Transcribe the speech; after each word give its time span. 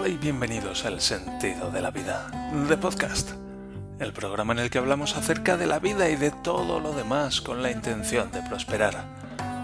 Hola 0.00 0.08
y 0.08 0.16
bienvenidos 0.16 0.86
al 0.86 0.98
Sentido 1.02 1.70
de 1.70 1.82
la 1.82 1.90
Vida, 1.90 2.30
de 2.66 2.78
Podcast, 2.78 3.32
el 3.98 4.14
programa 4.14 4.54
en 4.54 4.60
el 4.60 4.70
que 4.70 4.78
hablamos 4.78 5.14
acerca 5.14 5.58
de 5.58 5.66
la 5.66 5.78
vida 5.78 6.08
y 6.08 6.16
de 6.16 6.30
todo 6.30 6.80
lo 6.80 6.94
demás 6.94 7.42
con 7.42 7.62
la 7.62 7.70
intención 7.70 8.32
de 8.32 8.40
prosperar. 8.40 9.04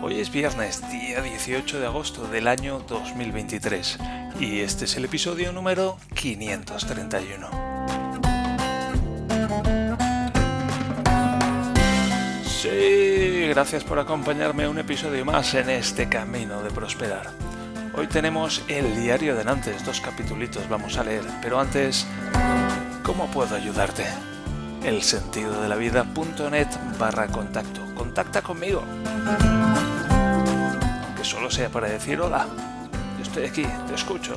Hoy 0.02 0.20
es 0.20 0.30
viernes, 0.30 0.82
día 0.90 1.22
18 1.22 1.80
de 1.80 1.86
agosto 1.86 2.28
del 2.28 2.48
año 2.48 2.80
2023, 2.80 3.98
y 4.38 4.60
este 4.60 4.84
es 4.84 4.98
el 4.98 5.06
episodio 5.06 5.54
número 5.54 5.96
531. 6.12 7.48
Sí, 12.44 13.46
gracias 13.48 13.84
por 13.84 13.98
acompañarme 13.98 14.68
un 14.68 14.78
episodio 14.78 15.24
más 15.24 15.54
en 15.54 15.70
este 15.70 16.10
camino 16.10 16.62
de 16.62 16.70
prosperar. 16.72 17.45
Hoy 17.98 18.08
tenemos 18.08 18.62
el 18.68 19.00
diario 19.00 19.34
de 19.34 19.42
Nantes, 19.42 19.82
dos 19.86 20.02
capitulitos 20.02 20.68
vamos 20.68 20.98
a 20.98 21.04
leer, 21.04 21.24
pero 21.40 21.58
antes, 21.58 22.06
¿cómo 23.02 23.26
puedo 23.30 23.56
ayudarte? 23.56 24.04
El 24.84 25.02
sentido 25.02 25.62
de 25.62 25.68
la 25.70 25.76
vida.net 25.76 26.68
barra 26.98 27.26
contacto. 27.28 27.80
Contacta 27.94 28.42
conmigo. 28.42 28.82
Aunque 31.06 31.24
solo 31.24 31.50
sea 31.50 31.70
para 31.70 31.88
decir 31.88 32.20
hola. 32.20 32.46
Yo 33.16 33.22
estoy 33.22 33.44
aquí, 33.44 33.66
te 33.88 33.94
escucho. 33.94 34.34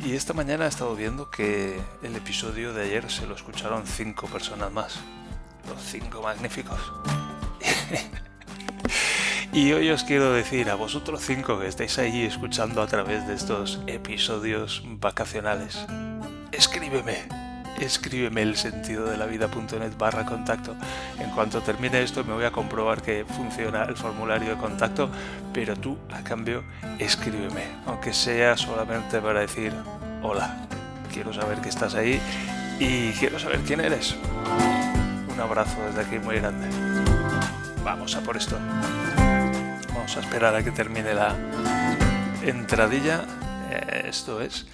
Y 0.00 0.14
esta 0.14 0.32
mañana 0.32 0.64
he 0.64 0.68
estado 0.68 0.96
viendo 0.96 1.30
que 1.30 1.80
el 2.02 2.16
episodio 2.16 2.74
de 2.74 2.82
ayer 2.82 3.08
se 3.12 3.28
lo 3.28 3.36
escucharon 3.36 3.86
cinco 3.86 4.26
personas 4.26 4.72
más. 4.72 4.96
Los 5.68 5.80
cinco 5.82 6.20
magníficos. 6.20 6.80
Y 9.56 9.72
hoy 9.72 9.88
os 9.88 10.04
quiero 10.04 10.34
decir 10.34 10.68
a 10.68 10.74
vosotros 10.74 11.22
cinco 11.24 11.58
que 11.58 11.66
estáis 11.66 11.98
ahí 11.98 12.24
escuchando 12.24 12.82
a 12.82 12.86
través 12.86 13.26
de 13.26 13.32
estos 13.32 13.80
episodios 13.86 14.82
vacacionales, 15.00 15.86
escríbeme, 16.52 17.26
escríbeme 17.80 18.42
el 18.42 18.56
sentido 18.58 19.06
de 19.06 19.16
la 19.16 19.24
vida.net 19.24 19.96
barra 19.96 20.26
contacto. 20.26 20.76
En 21.18 21.30
cuanto 21.30 21.62
termine 21.62 22.02
esto 22.02 22.22
me 22.22 22.34
voy 22.34 22.44
a 22.44 22.50
comprobar 22.50 23.00
que 23.00 23.24
funciona 23.24 23.84
el 23.84 23.96
formulario 23.96 24.50
de 24.50 24.56
contacto, 24.56 25.08
pero 25.54 25.74
tú 25.74 25.96
a 26.12 26.22
cambio 26.22 26.62
escríbeme, 26.98 27.64
aunque 27.86 28.12
sea 28.12 28.58
solamente 28.58 29.22
para 29.22 29.40
decir 29.40 29.72
hola, 30.22 30.66
quiero 31.10 31.32
saber 31.32 31.62
que 31.62 31.70
estás 31.70 31.94
ahí 31.94 32.20
y 32.78 33.10
quiero 33.12 33.38
saber 33.38 33.60
quién 33.60 33.80
eres. 33.80 34.16
Un 35.32 35.40
abrazo 35.40 35.80
desde 35.86 36.02
aquí 36.02 36.18
muy 36.18 36.36
grande. 36.40 36.68
Vamos 37.82 38.14
a 38.16 38.20
por 38.20 38.36
esto. 38.36 38.58
Vamos 40.06 40.18
a 40.18 40.20
esperar 40.20 40.54
a 40.54 40.62
que 40.62 40.70
termine 40.70 41.14
la 41.14 41.36
entradilla. 42.44 43.24
Eh, 43.72 44.04
esto 44.06 44.40
es. 44.40 44.68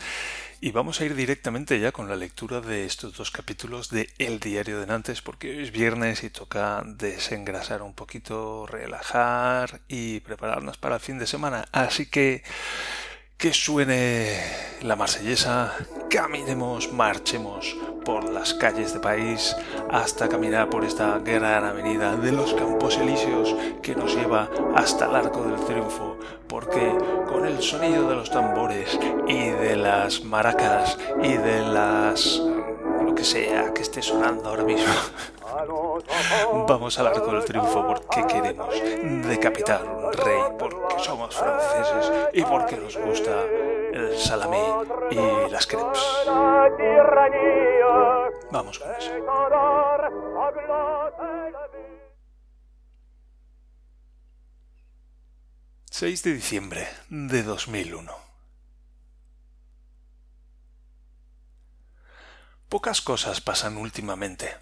Y 0.60 0.72
vamos 0.72 1.00
a 1.00 1.06
ir 1.06 1.14
directamente 1.14 1.80
ya 1.80 1.90
con 1.90 2.06
la 2.06 2.16
lectura 2.16 2.60
de 2.60 2.84
estos 2.84 3.16
dos 3.16 3.30
capítulos 3.30 3.88
de 3.88 4.10
El 4.18 4.40
Diario 4.40 4.78
de 4.78 4.86
Nantes, 4.86 5.22
porque 5.22 5.48
hoy 5.48 5.62
es 5.62 5.72
viernes 5.72 6.22
y 6.22 6.28
toca 6.28 6.82
desengrasar 6.84 7.80
un 7.80 7.94
poquito, 7.94 8.66
relajar 8.66 9.80
y 9.88 10.20
prepararnos 10.20 10.76
para 10.76 10.96
el 10.96 11.00
fin 11.00 11.18
de 11.18 11.26
semana. 11.26 11.66
Así 11.72 12.04
que 12.04 12.42
que 13.42 13.52
suene 13.52 14.38
la 14.82 14.94
marsellesa, 14.94 15.72
caminemos, 16.08 16.92
marchemos 16.92 17.76
por 18.04 18.30
las 18.30 18.54
calles 18.54 18.94
de 18.94 19.00
país 19.00 19.56
hasta 19.90 20.28
caminar 20.28 20.70
por 20.70 20.84
esta 20.84 21.18
gran 21.18 21.64
avenida 21.64 22.14
de 22.14 22.30
los 22.30 22.54
Campos 22.54 22.98
Elíseos 22.98 23.52
que 23.82 23.96
nos 23.96 24.14
lleva 24.14 24.48
hasta 24.76 25.06
el 25.06 25.16
Arco 25.16 25.42
del 25.42 25.58
Triunfo, 25.64 26.18
porque 26.46 26.96
con 27.26 27.44
el 27.44 27.60
sonido 27.60 28.08
de 28.08 28.14
los 28.14 28.30
tambores 28.30 28.96
y 29.26 29.48
de 29.48 29.74
las 29.74 30.22
maracas 30.22 30.96
y 31.20 31.32
de 31.32 31.62
las 31.62 32.40
lo 33.04 33.12
que 33.12 33.24
sea 33.24 33.74
que 33.74 33.82
esté 33.82 34.02
sonando 34.02 34.50
ahora 34.50 34.62
mismo. 34.62 34.94
Vamos 36.68 36.98
al 36.98 37.06
arco 37.08 37.32
del 37.32 37.44
triunfo 37.44 37.86
porque 37.86 38.26
queremos 38.26 38.74
decapitar 39.26 39.84
un 39.84 40.12
rey, 40.12 40.42
porque 40.58 40.98
somos 40.98 41.34
franceses 41.34 42.12
y 42.32 42.42
porque 42.42 42.76
nos 42.76 42.96
gusta 42.96 43.44
el 43.92 44.16
salamé 44.18 44.62
y 45.10 45.50
las 45.50 45.66
crepes. 45.66 46.00
Vamos 48.50 48.78
con 48.78 48.94
eso. 48.94 49.10
6 55.90 56.22
de 56.22 56.32
diciembre 56.32 56.88
de 57.10 57.42
2001. 57.42 58.12
Pocas 62.68 63.02
cosas 63.02 63.42
pasan 63.42 63.76
últimamente. 63.76 64.56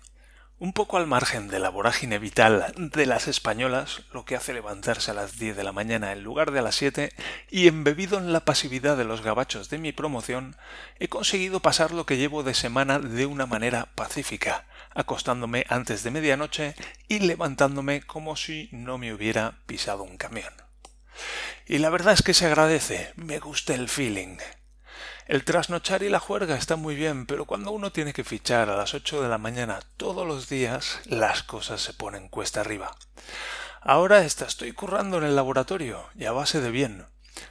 Un 0.61 0.75
poco 0.75 0.99
al 0.99 1.07
margen 1.07 1.49
de 1.49 1.59
la 1.59 1.71
vorágine 1.71 2.19
vital 2.19 2.75
de 2.77 3.07
las 3.07 3.29
españolas, 3.29 4.03
lo 4.13 4.27
que 4.27 4.37
hace 4.37 4.53
levantarse 4.53 5.11
a 5.11 5.15
las 5.15 5.39
10 5.39 5.57
de 5.57 5.65
la 5.65 5.73
mañana 5.73 6.13
en 6.13 6.23
lugar 6.23 6.51
de 6.51 6.59
a 6.59 6.63
las 6.63 6.75
7, 6.75 7.15
y 7.51 7.67
embebido 7.67 8.19
en 8.19 8.35
la 8.35 8.45
pasividad 8.45 8.99
de 8.99 9.07
los 9.07 9.23
gabachos 9.23 9.71
de 9.71 9.79
mi 9.79 9.93
promoción, 9.93 10.59
he 10.99 11.09
conseguido 11.09 11.61
pasar 11.61 11.93
lo 11.93 12.05
que 12.05 12.19
llevo 12.19 12.43
de 12.43 12.53
semana 12.53 12.99
de 12.99 13.25
una 13.25 13.47
manera 13.47 13.89
pacífica, 13.95 14.67
acostándome 14.91 15.65
antes 15.71 16.03
de 16.03 16.11
medianoche 16.11 16.75
y 17.09 17.21
levantándome 17.21 18.03
como 18.03 18.37
si 18.37 18.69
no 18.71 18.99
me 18.99 19.15
hubiera 19.15 19.55
pisado 19.65 20.03
un 20.03 20.19
camión. 20.19 20.53
Y 21.65 21.79
la 21.79 21.89
verdad 21.89 22.13
es 22.13 22.23
que 22.23 22.35
se 22.35 22.45
agradece, 22.45 23.15
me 23.17 23.39
gusta 23.39 23.73
el 23.73 23.89
feeling. 23.89 24.37
El 25.31 25.45
trasnochar 25.45 26.03
y 26.03 26.09
la 26.09 26.19
juerga 26.19 26.57
está 26.57 26.75
muy 26.75 26.97
bien, 26.97 27.25
pero 27.25 27.45
cuando 27.45 27.71
uno 27.71 27.93
tiene 27.93 28.13
que 28.13 28.25
fichar 28.25 28.69
a 28.69 28.77
las 28.77 28.95
ocho 28.95 29.23
de 29.23 29.29
la 29.29 29.39
mañana 29.39 29.79
todos 29.97 30.27
los 30.27 30.49
días, 30.49 30.99
las 31.05 31.45
cosas 31.45 31.81
se 31.81 31.95
ponen 31.95 32.27
cuesta 32.29 32.63
arriba. 32.63 32.97
Ahora 33.81 34.25
esta 34.25 34.45
estoy 34.45 34.73
currando 34.73 35.19
en 35.19 35.23
el 35.23 35.37
laboratorio, 35.37 36.03
y 36.17 36.25
a 36.25 36.33
base 36.33 36.61
de 36.61 36.73
bien. 36.73 37.07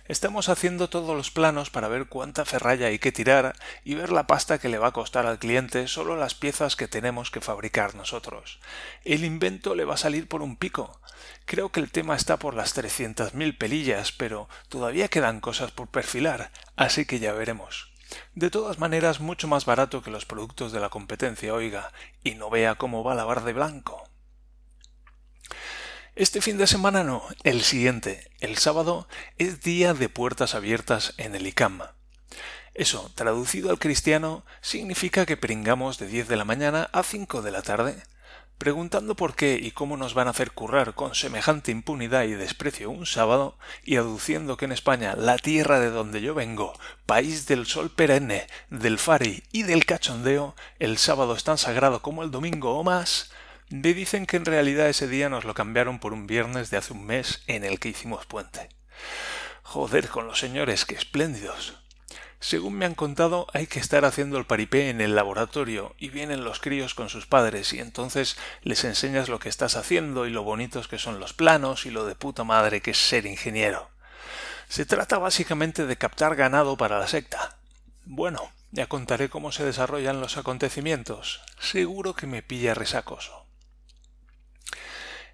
Estamos 0.06 0.50
haciendo 0.50 0.90
todos 0.90 1.16
los 1.16 1.32
planos 1.32 1.70
para 1.70 1.88
ver 1.88 2.08
cuánta 2.08 2.46
ferralla 2.46 2.88
hay 2.88 3.00
que 3.00 3.12
tirar 3.12 3.56
y 3.84 3.96
ver 3.96 4.12
la 4.12 4.28
pasta 4.28 4.58
que 4.58 4.70
le 4.70 4.78
va 4.78 4.88
a 4.88 4.94
costar 4.94 5.26
al 5.26 5.40
cliente 5.40 5.88
solo 5.88 6.16
las 6.16 6.36
piezas 6.36 6.76
que 6.76 6.88
tenemos 6.88 7.32
que 7.32 7.42
fabricar 7.42 7.96
nosotros. 7.96 8.60
El 9.06 9.24
invento 9.24 9.76
le 9.76 9.86
va 9.86 9.96
a 9.96 9.98
salir 9.98 10.28
por 10.28 10.42
un 10.42 10.58
pico. 10.58 11.00
Creo 11.46 11.70
que 11.70 11.80
el 11.80 11.92
tema 11.92 12.16
está 12.16 12.38
por 12.38 12.54
las 12.54 12.74
trescientas 12.74 13.34
mil 13.34 13.58
pelillas, 13.58 14.12
pero 14.12 14.50
todavía 14.70 15.08
quedan 15.08 15.42
cosas 15.42 15.72
por 15.72 15.88
perfilar, 15.88 16.52
así 16.76 17.06
que 17.06 17.20
ya 17.20 17.34
veremos. 17.34 17.92
De 18.34 18.50
todas 18.50 18.80
maneras, 18.80 19.20
mucho 19.20 19.48
más 19.48 19.66
barato 19.66 20.02
que 20.02 20.12
los 20.12 20.26
productos 20.26 20.72
de 20.72 20.80
la 20.80 20.90
competencia, 20.90 21.54
oiga, 21.54 21.92
y 22.24 22.36
no 22.36 22.50
vea 22.50 22.76
cómo 22.76 23.04
va 23.04 23.16
la 23.16 23.26
bar 23.26 23.44
de 23.44 23.54
blanco. 23.54 24.04
Este 26.20 26.42
fin 26.42 26.58
de 26.58 26.68
semana 26.68 27.06
no, 27.06 27.24
el 27.46 27.62
siguiente, 27.62 28.30
el 28.42 28.58
sábado, 28.58 29.08
es 29.38 29.62
día 29.62 29.94
de 29.94 30.10
puertas 30.10 30.54
abiertas 30.54 31.14
en 31.16 31.34
el 31.34 31.48
ICAM. 31.48 31.80
Eso, 32.74 33.10
traducido 33.16 33.70
al 33.70 33.80
cristiano, 33.80 34.44
significa 34.60 35.26
que 35.26 35.38
pringamos 35.38 35.98
de 35.98 36.08
10 36.08 36.28
de 36.28 36.36
la 36.36 36.44
mañana 36.44 36.90
a 36.92 37.04
5 37.04 37.42
de 37.42 37.52
la 37.52 37.62
tarde, 37.62 38.04
preguntando 38.58 39.16
por 39.16 39.34
qué 39.34 39.58
y 39.64 39.72
cómo 39.72 39.96
nos 39.96 40.14
van 40.14 40.28
a 40.28 40.32
hacer 40.32 40.52
currar 40.52 40.94
con 40.94 41.16
semejante 41.16 41.72
impunidad 41.72 42.24
y 42.24 42.34
desprecio 42.34 42.92
un 42.92 43.06
sábado, 43.06 43.58
y 43.86 43.96
aduciendo 43.96 44.58
que 44.58 44.66
en 44.66 44.74
España, 44.74 45.16
la 45.16 45.38
tierra 45.38 45.80
de 45.80 45.90
donde 45.90 46.20
yo 46.20 46.36
vengo, 46.36 46.78
país 47.06 47.48
del 47.48 47.66
sol 47.66 47.92
perenne, 47.92 48.48
del 48.70 49.00
fari 49.00 49.44
y 49.54 49.64
del 49.64 49.86
cachondeo, 49.86 50.54
el 50.80 50.98
sábado 50.98 51.34
es 51.34 51.46
tan 51.46 51.58
sagrado 51.58 52.02
como 52.02 52.24
el 52.24 52.32
domingo 52.32 52.78
o 52.78 52.84
más, 52.84 53.32
me 53.70 53.94
dicen 53.94 54.26
que 54.26 54.38
en 54.38 54.46
realidad 54.46 54.90
ese 54.90 55.08
día 55.08 55.30
nos 55.30 55.46
lo 55.46 55.54
cambiaron 55.54 56.00
por 56.00 56.14
un 56.14 56.28
viernes 56.28 56.70
de 56.70 56.78
hace 56.78 56.94
un 56.94 57.06
mes 57.06 57.44
en 57.48 57.64
el 57.64 57.80
que 57.80 57.90
hicimos 57.90 58.26
puente. 58.26 58.70
Joder 59.64 60.10
con 60.10 60.26
los 60.26 60.40
señores, 60.40 60.86
qué 60.86 60.96
espléndidos. 60.96 61.78
Según 62.40 62.74
me 62.76 62.86
han 62.86 62.96
contado, 62.96 63.48
hay 63.54 63.68
que 63.68 63.80
estar 63.80 64.06
haciendo 64.06 64.38
el 64.38 64.46
paripé 64.46 64.90
en 64.90 65.02
el 65.02 65.14
laboratorio 65.14 65.94
y 66.00 66.10
vienen 66.10 66.44
los 66.44 66.60
críos 66.60 66.96
con 66.96 67.10
sus 67.10 67.28
padres 67.28 67.74
y 67.74 67.80
entonces 67.80 68.38
les 68.64 68.86
enseñas 68.86 69.28
lo 69.28 69.40
que 69.40 69.50
estás 69.50 69.76
haciendo 69.76 70.26
y 70.26 70.30
lo 70.30 70.44
bonitos 70.44 70.88
que 70.88 70.98
son 70.98 71.20
los 71.20 71.34
planos 71.34 71.86
y 71.86 71.92
lo 71.92 72.06
de 72.06 72.16
puta 72.16 72.46
madre 72.46 72.82
que 72.82 72.92
es 72.92 72.98
ser 72.98 73.26
ingeniero. 73.26 73.90
Se 74.70 74.86
trata 74.86 75.18
básicamente 75.18 75.86
de 75.86 75.98
captar 75.98 76.36
ganado 76.36 76.78
para 76.78 76.98
la 76.98 77.08
secta. 77.08 77.58
Bueno, 78.06 78.52
ya 78.72 78.88
contaré 78.88 79.30
cómo 79.30 79.52
se 79.52 79.66
desarrollan 79.66 80.22
los 80.22 80.38
acontecimientos. 80.38 81.42
Seguro 81.60 82.14
que 82.16 82.26
me 82.26 82.42
pilla 82.42 82.74
resacoso. 82.74 83.49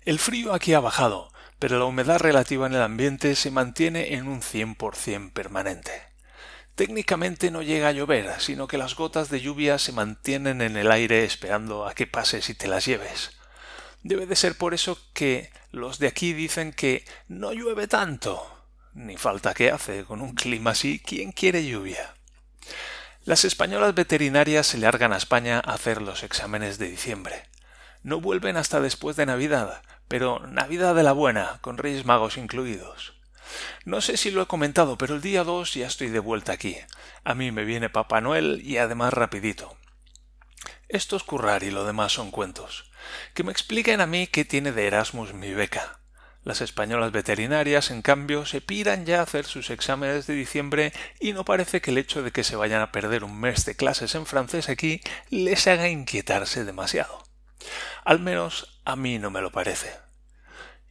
El 0.06 0.20
frío 0.20 0.54
aquí 0.54 0.76
ha 0.76 0.80
bajado, 0.80 1.32
pero 1.58 1.80
la 1.80 1.86
humedad 1.86 2.20
relativa 2.20 2.68
en 2.68 2.76
el 2.76 2.84
ambiente 2.84 3.34
se 3.34 3.50
mantiene 3.50 4.14
en 4.14 4.28
un 4.28 4.44
100% 4.44 5.34
permanente. 5.34 6.04
Técnicamente 6.76 7.50
no 7.50 7.64
llega 7.64 7.88
a 7.88 7.92
llover, 7.92 8.40
sino 8.40 8.68
que 8.68 8.78
las 8.78 8.94
gotas 8.94 9.32
de 9.32 9.42
lluvia 9.42 9.80
se 9.80 9.94
mantienen 9.94 10.62
en 10.62 10.78
el 10.78 10.92
aire 10.92 11.24
esperando 11.24 11.88
a 11.88 11.96
que 11.96 12.06
pases 12.06 12.52
y 12.52 12.54
te 12.54 12.68
las 12.68 12.86
lleves. 12.86 13.32
Debe 14.04 14.28
de 14.28 14.36
ser 14.36 14.56
por 14.60 14.76
eso 14.76 15.00
que 15.14 15.50
los 15.72 15.98
de 15.98 16.06
aquí 16.08 16.34
dicen 16.34 16.72
que 16.72 17.04
no 17.28 17.52
llueve 17.52 17.88
tanto. 17.88 18.46
Ni 18.94 19.18
falta 19.18 19.56
que 19.56 19.72
hace, 19.72 20.04
con 20.04 20.22
un 20.22 20.36
clima 20.36 20.72
así, 20.72 21.00
¿quién 21.00 21.32
quiere 21.32 21.66
lluvia? 21.66 22.14
Las 23.24 23.44
españolas 23.44 23.96
veterinarias 23.96 24.68
se 24.68 24.78
largan 24.78 25.14
a 25.14 25.18
España 25.18 25.64
a 25.66 25.74
hacer 25.74 26.04
los 26.04 26.22
exámenes 26.22 26.78
de 26.78 26.92
diciembre. 26.92 27.50
No 28.04 28.22
vuelven 28.22 28.56
hasta 28.56 28.82
después 28.82 29.16
de 29.16 29.26
Navidad, 29.26 29.82
pero 30.08 30.40
Navidad 30.48 30.96
de 30.96 31.04
la 31.04 31.12
buena, 31.12 31.60
con 31.62 31.78
Reyes 31.78 32.06
Magos 32.06 32.38
incluidos. 32.38 33.14
No 33.86 34.02
sé 34.02 34.18
si 34.18 34.32
lo 34.32 34.42
he 34.42 34.48
comentado, 34.48 34.98
pero 34.98 35.16
el 35.16 35.22
día 35.22 35.44
2 35.44 35.74
ya 35.76 35.88
estoy 35.88 36.10
de 36.10 36.20
vuelta 36.20 36.54
aquí. 36.54 36.78
A 37.24 37.36
mí 37.36 37.52
me 37.52 37.66
viene 37.66 37.90
Papá 37.90 38.22
Noel 38.22 38.62
y 38.64 38.78
además 38.78 39.14
rapidito. 39.14 39.78
Esto 40.88 41.16
es 41.16 41.24
currar 41.24 41.64
y 41.64 41.72
lo 41.72 41.86
demás 41.86 42.14
son 42.14 42.32
cuentos. 42.32 42.92
Que 43.34 43.44
me 43.44 43.52
expliquen 43.52 44.02
a 44.02 44.08
mí 44.08 44.28
qué 44.28 44.46
tiene 44.46 44.72
de 44.72 44.88
Erasmus 44.88 45.34
mi 45.34 45.54
beca. 45.54 46.00
Las 46.44 46.62
españolas 46.62 47.12
veterinarias, 47.12 47.90
en 47.90 48.04
cambio, 48.04 48.46
se 48.46 48.62
piran 48.62 49.08
ya 49.08 49.20
a 49.20 49.24
hacer 49.24 49.46
sus 49.46 49.72
exámenes 49.72 50.28
de 50.28 50.36
diciembre 50.36 50.94
y 51.20 51.34
no 51.34 51.44
parece 51.44 51.82
que 51.82 51.90
el 51.90 51.98
hecho 51.98 52.22
de 52.22 52.32
que 52.32 52.44
se 52.44 52.56
vayan 52.56 52.82
a 52.82 52.92
perder 52.92 53.24
un 53.24 53.40
mes 53.40 53.66
de 53.66 53.76
clases 53.76 54.14
en 54.14 54.28
francés 54.28 54.70
aquí 54.70 55.02
les 55.32 55.66
haga 55.66 55.90
inquietarse 55.90 56.64
demasiado. 56.64 57.25
Al 58.04 58.20
menos 58.20 58.80
a 58.86 58.96
mí 58.96 59.20
no 59.20 59.32
me 59.32 59.42
lo 59.42 59.52
parece. 59.52 59.94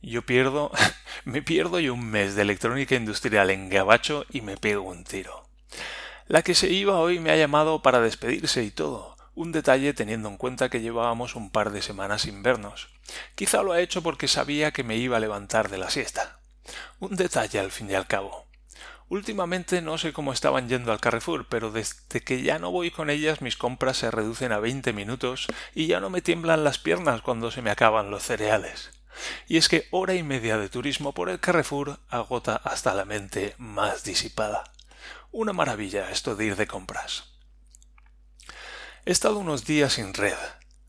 Yo 0.02 0.22
pierdo, 0.22 0.70
me 1.24 1.42
pierdo 1.42 1.80
yo 1.80 1.94
un 1.94 2.04
mes 2.06 2.34
de 2.34 2.42
electrónica 2.42 2.94
industrial 2.94 3.50
en 3.50 3.68
Gabacho 3.68 4.26
y 4.30 4.40
me 4.40 4.56
pego 4.56 4.82
un 4.82 5.04
tiro. 5.04 5.48
La 6.26 6.42
que 6.42 6.54
se 6.54 6.70
iba 6.70 6.98
hoy 6.98 7.20
me 7.20 7.30
ha 7.30 7.36
llamado 7.36 7.82
para 7.82 8.00
despedirse 8.00 8.62
y 8.62 8.70
todo, 8.70 9.16
un 9.34 9.52
detalle 9.52 9.92
teniendo 9.94 10.28
en 10.28 10.36
cuenta 10.36 10.68
que 10.68 10.80
llevábamos 10.80 11.34
un 11.36 11.50
par 11.50 11.70
de 11.70 11.82
semanas 11.82 12.22
sin 12.22 12.42
vernos. 12.42 12.88
Quizá 13.34 13.62
lo 13.62 13.72
ha 13.72 13.80
hecho 13.80 14.02
porque 14.02 14.28
sabía 14.28 14.72
que 14.72 14.84
me 14.84 14.96
iba 14.96 15.16
a 15.16 15.20
levantar 15.20 15.68
de 15.68 15.78
la 15.78 15.90
siesta. 15.90 16.38
Un 17.00 17.16
detalle 17.16 17.58
al 17.60 17.70
fin 17.70 17.90
y 17.90 17.94
al 17.94 18.06
cabo. 18.06 18.46
Últimamente 19.08 19.82
no 19.82 19.98
sé 19.98 20.12
cómo 20.12 20.32
estaban 20.32 20.68
yendo 20.68 20.90
al 20.90 21.00
Carrefour, 21.00 21.46
pero 21.48 21.70
desde 21.70 22.22
que 22.22 22.42
ya 22.42 22.58
no 22.58 22.70
voy 22.70 22.90
con 22.90 23.10
ellas 23.10 23.42
mis 23.42 23.56
compras 23.56 23.98
se 23.98 24.10
reducen 24.10 24.52
a 24.52 24.58
veinte 24.58 24.92
minutos 24.92 25.46
y 25.74 25.86
ya 25.86 26.00
no 26.00 26.10
me 26.10 26.22
tiemblan 26.22 26.64
las 26.64 26.78
piernas 26.78 27.20
cuando 27.20 27.50
se 27.50 27.62
me 27.62 27.70
acaban 27.70 28.10
los 28.10 28.22
cereales. 28.22 28.90
Y 29.46 29.58
es 29.58 29.68
que 29.68 29.86
hora 29.90 30.14
y 30.14 30.22
media 30.22 30.58
de 30.58 30.68
turismo 30.68 31.12
por 31.12 31.28
el 31.28 31.38
Carrefour 31.38 32.00
agota 32.08 32.56
hasta 32.56 32.94
la 32.94 33.04
mente 33.04 33.54
más 33.58 34.04
disipada. 34.04 34.64
Una 35.30 35.52
maravilla 35.52 36.10
esto 36.10 36.34
de 36.34 36.46
ir 36.46 36.56
de 36.56 36.66
compras. 36.66 37.24
He 39.04 39.12
estado 39.12 39.38
unos 39.38 39.66
días 39.66 39.94
sin 39.94 40.14
red. 40.14 40.36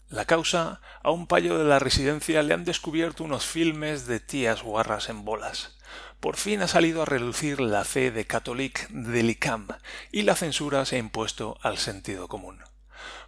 La 0.07 0.25
causa, 0.25 0.81
a 1.03 1.11
un 1.11 1.27
payo 1.27 1.57
de 1.57 1.65
la 1.65 1.79
residencia 1.79 2.41
le 2.43 2.53
han 2.53 2.63
descubierto 2.63 3.23
unos 3.23 3.45
filmes 3.45 4.07
de 4.07 4.19
tías 4.19 4.63
guarras 4.63 5.09
en 5.09 5.25
bolas. 5.25 5.77
Por 6.25 6.37
fin 6.37 6.63
ha 6.63 6.67
salido 6.67 7.03
a 7.03 7.05
relucir 7.05 7.61
la 7.61 7.83
fe 7.83 8.09
de 8.09 8.25
Catholic 8.25 8.89
del 8.89 9.29
ICAM 9.29 9.67
y 10.11 10.23
la 10.23 10.35
censura 10.35 10.83
se 10.83 10.95
ha 10.95 10.97
impuesto 10.97 11.59
al 11.61 11.77
sentido 11.77 12.27
común. 12.27 12.63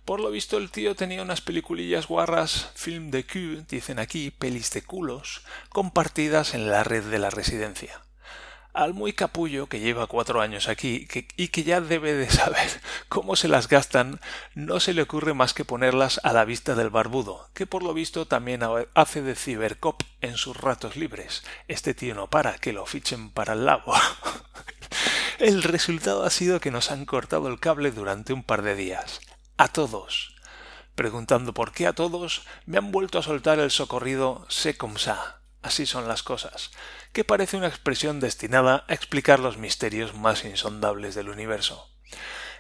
Por 0.03 0.19
lo 0.19 0.31
visto 0.31 0.57
el 0.57 0.71
tío 0.71 0.95
tenía 0.95 1.21
unas 1.21 1.41
peliculillas 1.41 2.07
guarras, 2.07 2.71
film 2.73 3.11
de 3.11 3.23
cul, 3.23 3.67
dicen 3.69 3.99
aquí, 3.99 4.31
pelis 4.31 4.71
de 4.71 4.81
culos, 4.81 5.43
compartidas 5.69 6.55
en 6.55 6.71
la 6.71 6.83
red 6.83 7.03
de 7.03 7.19
la 7.19 7.29
residencia 7.29 8.01
al 8.77 8.93
muy 8.93 9.11
capullo 9.11 9.65
que 9.65 9.79
lleva 9.79 10.05
cuatro 10.05 10.39
años 10.39 10.67
aquí 10.67 11.07
y 11.35 11.47
que 11.47 11.63
ya 11.63 11.81
debe 11.81 12.13
de 12.13 12.29
saber 12.29 12.69
cómo 13.09 13.35
se 13.35 13.47
las 13.47 13.67
gastan, 13.67 14.21
no 14.53 14.79
se 14.79 14.93
le 14.93 15.01
ocurre 15.01 15.33
más 15.33 15.55
que 15.55 15.65
ponerlas 15.65 16.21
a 16.23 16.31
la 16.31 16.45
vista 16.45 16.75
del 16.75 16.91
barbudo, 16.91 17.49
que 17.55 17.65
por 17.65 17.81
lo 17.81 17.95
visto 17.95 18.27
también 18.27 18.61
hace 18.93 19.23
de 19.23 19.35
cibercop 19.35 20.03
en 20.21 20.37
sus 20.37 20.55
ratos 20.55 20.95
libres. 20.95 21.43
Este 21.67 21.95
tío 21.95 22.13
no 22.13 22.29
para, 22.29 22.59
que 22.59 22.71
lo 22.71 22.85
fichen 22.85 23.31
para 23.31 23.53
el 23.53 23.65
labo. 23.65 23.95
el 25.39 25.63
resultado 25.63 26.23
ha 26.23 26.29
sido 26.29 26.59
que 26.59 26.69
nos 26.69 26.91
han 26.91 27.05
cortado 27.05 27.47
el 27.47 27.59
cable 27.59 27.89
durante 27.89 28.31
un 28.31 28.43
par 28.43 28.61
de 28.61 28.75
días. 28.75 29.21
A 29.57 29.69
todos. 29.69 30.35
Preguntando 30.93 31.51
por 31.51 31.71
qué 31.71 31.87
a 31.87 31.93
todos, 31.93 32.43
me 32.67 32.77
han 32.77 32.91
vuelto 32.91 33.17
a 33.17 33.23
soltar 33.23 33.57
el 33.57 33.71
socorrido 33.71 34.45
sé. 34.49 34.77
Así 35.63 35.87
son 35.87 36.07
las 36.07 36.21
cosas 36.21 36.71
que 37.17 37.23
parece 37.23 37.57
una 37.57 37.65
expresión 37.65 38.19
destinada 38.19 38.85
a 38.87 38.93
explicar 38.93 39.39
los 39.39 39.57
misterios 39.57 40.13
más 40.13 40.45
insondables 40.45 41.15
del 41.15 41.29
universo. 41.29 41.89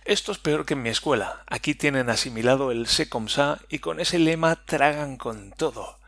Esto 0.03 0.31
es 0.31 0.39
peor 0.39 0.65
que 0.65 0.73
en 0.73 0.81
mi 0.81 0.89
escuela. 0.89 1.43
Aquí 1.45 1.75
tienen 1.75 2.09
asimilado 2.09 2.71
el 2.71 2.87
sé 2.87 3.07
comme 3.07 3.29
ça 3.29 3.59
y 3.69 3.77
con 3.77 3.99
ese 3.99 4.17
lema 4.17 4.65
tragan 4.65 5.17
con 5.17 5.51
todo. 5.51 5.99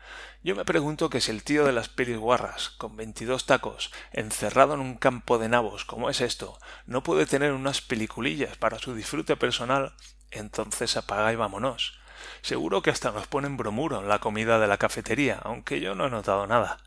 Yo 0.42 0.56
me 0.56 0.64
pregunto 0.64 1.10
que 1.10 1.20
si 1.20 1.30
el 1.30 1.44
tío 1.44 1.64
de 1.64 1.70
las 1.70 1.92
guarras, 1.94 2.70
con 2.70 2.96
veintidós 2.96 3.46
tacos, 3.46 3.92
encerrado 4.10 4.74
en 4.74 4.80
un 4.80 4.96
campo 4.96 5.38
de 5.38 5.48
nabos 5.48 5.84
como 5.84 6.10
es 6.10 6.20
esto, 6.20 6.58
no 6.86 7.04
puede 7.04 7.26
tener 7.26 7.52
unas 7.52 7.80
peliculillas 7.80 8.56
para 8.56 8.80
su 8.80 8.96
disfrute 8.96 9.36
personal, 9.36 9.94
entonces 10.32 10.96
apaga 10.96 11.32
y 11.32 11.36
vámonos. 11.36 12.00
Seguro 12.42 12.82
que 12.82 12.90
hasta 12.90 13.12
nos 13.12 13.28
ponen 13.28 13.56
bromuro 13.56 14.00
en 14.00 14.08
la 14.08 14.18
comida 14.18 14.58
de 14.58 14.66
la 14.66 14.76
cafetería, 14.78 15.38
aunque 15.44 15.78
yo 15.78 15.94
no 15.94 16.08
he 16.08 16.10
notado 16.10 16.48
nada. 16.48 16.78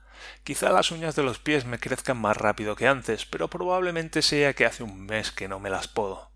Quizá 0.44 0.70
las 0.70 0.92
uñas 0.92 1.16
de 1.16 1.24
los 1.24 1.40
pies 1.40 1.66
me 1.66 1.80
crezcan 1.80 2.18
más 2.18 2.38
rápido 2.38 2.76
que 2.76 2.88
antes, 2.88 3.26
pero 3.26 3.50
probablemente 3.50 4.22
sea 4.22 4.54
que 4.54 4.66
hace 4.66 4.84
un 4.84 5.06
mes 5.06 5.32
que 5.32 5.48
no 5.48 5.60
me 5.60 5.70
las 5.70 5.88
puedo. 5.88 6.32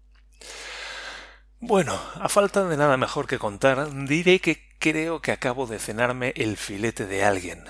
Bueno, 1.59 1.99
a 2.21 2.29
falta 2.29 2.65
de 2.65 2.77
nada 2.77 2.97
mejor 2.97 3.27
que 3.27 3.39
contar, 3.39 3.91
diré 4.05 4.39
que 4.39 4.61
creo 4.77 5.21
que 5.21 5.31
acabo 5.31 5.65
de 5.65 5.79
cenarme 5.79 6.33
el 6.35 6.55
filete 6.55 7.07
de 7.07 7.23
alguien. 7.23 7.65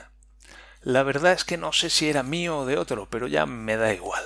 La 0.82 1.04
verdad 1.04 1.34
es 1.34 1.44
que 1.44 1.58
no 1.58 1.74
sé 1.74 1.90
si 1.90 2.10
era 2.10 2.22
mío 2.22 2.60
o 2.60 2.66
de 2.66 2.78
otro, 2.78 3.08
pero 3.10 3.28
ya 3.28 3.46
me 3.46 3.78
da 3.78 3.94
igual. 3.94 4.24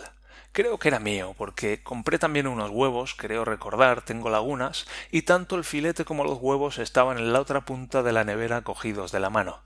Creo 0.51 0.79
que 0.79 0.89
era 0.89 0.99
mío, 0.99 1.33
porque 1.37 1.81
compré 1.81 2.19
también 2.19 2.45
unos 2.45 2.71
huevos, 2.71 3.15
creo 3.15 3.45
recordar, 3.45 4.01
tengo 4.01 4.29
lagunas, 4.29 4.85
y 5.09 5.21
tanto 5.21 5.55
el 5.55 5.63
filete 5.63 6.03
como 6.03 6.25
los 6.25 6.39
huevos 6.41 6.77
estaban 6.77 7.17
en 7.17 7.31
la 7.31 7.39
otra 7.39 7.61
punta 7.61 8.03
de 8.03 8.11
la 8.11 8.25
nevera 8.25 8.61
cogidos 8.61 9.13
de 9.13 9.21
la 9.21 9.29
mano. 9.29 9.61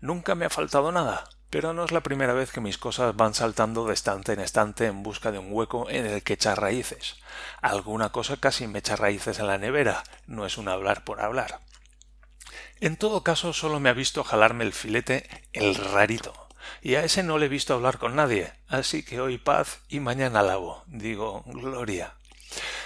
Nunca 0.00 0.34
me 0.34 0.44
ha 0.44 0.50
faltado 0.50 0.90
nada, 0.90 1.28
pero 1.50 1.72
no 1.72 1.84
es 1.84 1.92
la 1.92 2.02
primera 2.02 2.34
vez 2.34 2.52
que 2.52 2.60
mis 2.60 2.78
cosas 2.78 3.16
van 3.16 3.34
saltando 3.34 3.86
de 3.86 3.94
estante 3.94 4.32
en 4.32 4.40
estante 4.40 4.86
en 4.86 5.02
busca 5.02 5.32
de 5.32 5.38
un 5.38 5.48
hueco 5.50 5.88
en 5.88 6.06
el 6.06 6.22
que 6.22 6.34
echar 6.34 6.60
raíces. 6.60 7.16
Alguna 7.62 8.10
cosa 8.10 8.36
casi 8.36 8.66
me 8.66 8.80
echa 8.80 8.96
raíces 8.96 9.38
en 9.38 9.46
la 9.46 9.58
nevera, 9.58 10.04
no 10.26 10.46
es 10.46 10.58
un 10.58 10.68
hablar 10.68 11.04
por 11.04 11.20
hablar. 11.20 11.60
En 12.80 12.96
todo 12.96 13.24
caso, 13.24 13.52
solo 13.52 13.80
me 13.80 13.88
ha 13.88 13.94
visto 13.94 14.24
jalarme 14.24 14.64
el 14.64 14.72
filete 14.72 15.28
el 15.52 15.74
rarito, 15.74 16.48
y 16.82 16.94
a 16.94 17.04
ese 17.04 17.22
no 17.22 17.38
le 17.38 17.46
he 17.46 17.48
visto 17.48 17.74
hablar 17.74 17.98
con 17.98 18.14
nadie, 18.14 18.52
así 18.68 19.02
que 19.02 19.20
hoy 19.20 19.38
paz 19.38 19.80
y 19.88 20.00
mañana 20.00 20.42
lavo, 20.42 20.84
digo 20.86 21.42
gloria. 21.46 22.14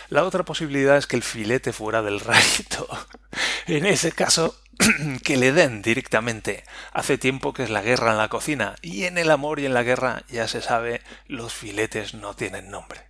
La 0.08 0.24
otra 0.24 0.44
posibilidad 0.44 0.96
es 0.96 1.06
que 1.06 1.16
el 1.16 1.22
filete 1.22 1.72
fuera 1.72 2.02
del 2.02 2.20
rarito. 2.20 2.86
En 3.66 3.86
ese 3.86 4.10
caso, 4.10 4.56
que 5.24 5.36
le 5.36 5.52
den 5.52 5.82
directamente. 5.82 6.64
Hace 6.92 7.18
tiempo 7.18 7.52
que 7.52 7.62
es 7.62 7.70
la 7.70 7.82
guerra 7.82 8.12
en 8.12 8.18
la 8.18 8.28
cocina, 8.28 8.76
y 8.82 9.04
en 9.04 9.18
el 9.18 9.30
amor 9.30 9.60
y 9.60 9.66
en 9.66 9.74
la 9.74 9.82
guerra, 9.82 10.22
ya 10.28 10.48
se 10.48 10.62
sabe, 10.62 11.02
los 11.26 11.52
filetes 11.52 12.14
no 12.14 12.34
tienen 12.34 12.70
nombre. 12.70 13.00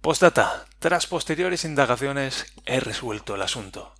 Postdata. 0.00 0.66
Tras 0.78 1.06
posteriores 1.06 1.64
indagaciones, 1.64 2.52
he 2.64 2.80
resuelto 2.80 3.34
el 3.34 3.42
asunto. 3.42 3.94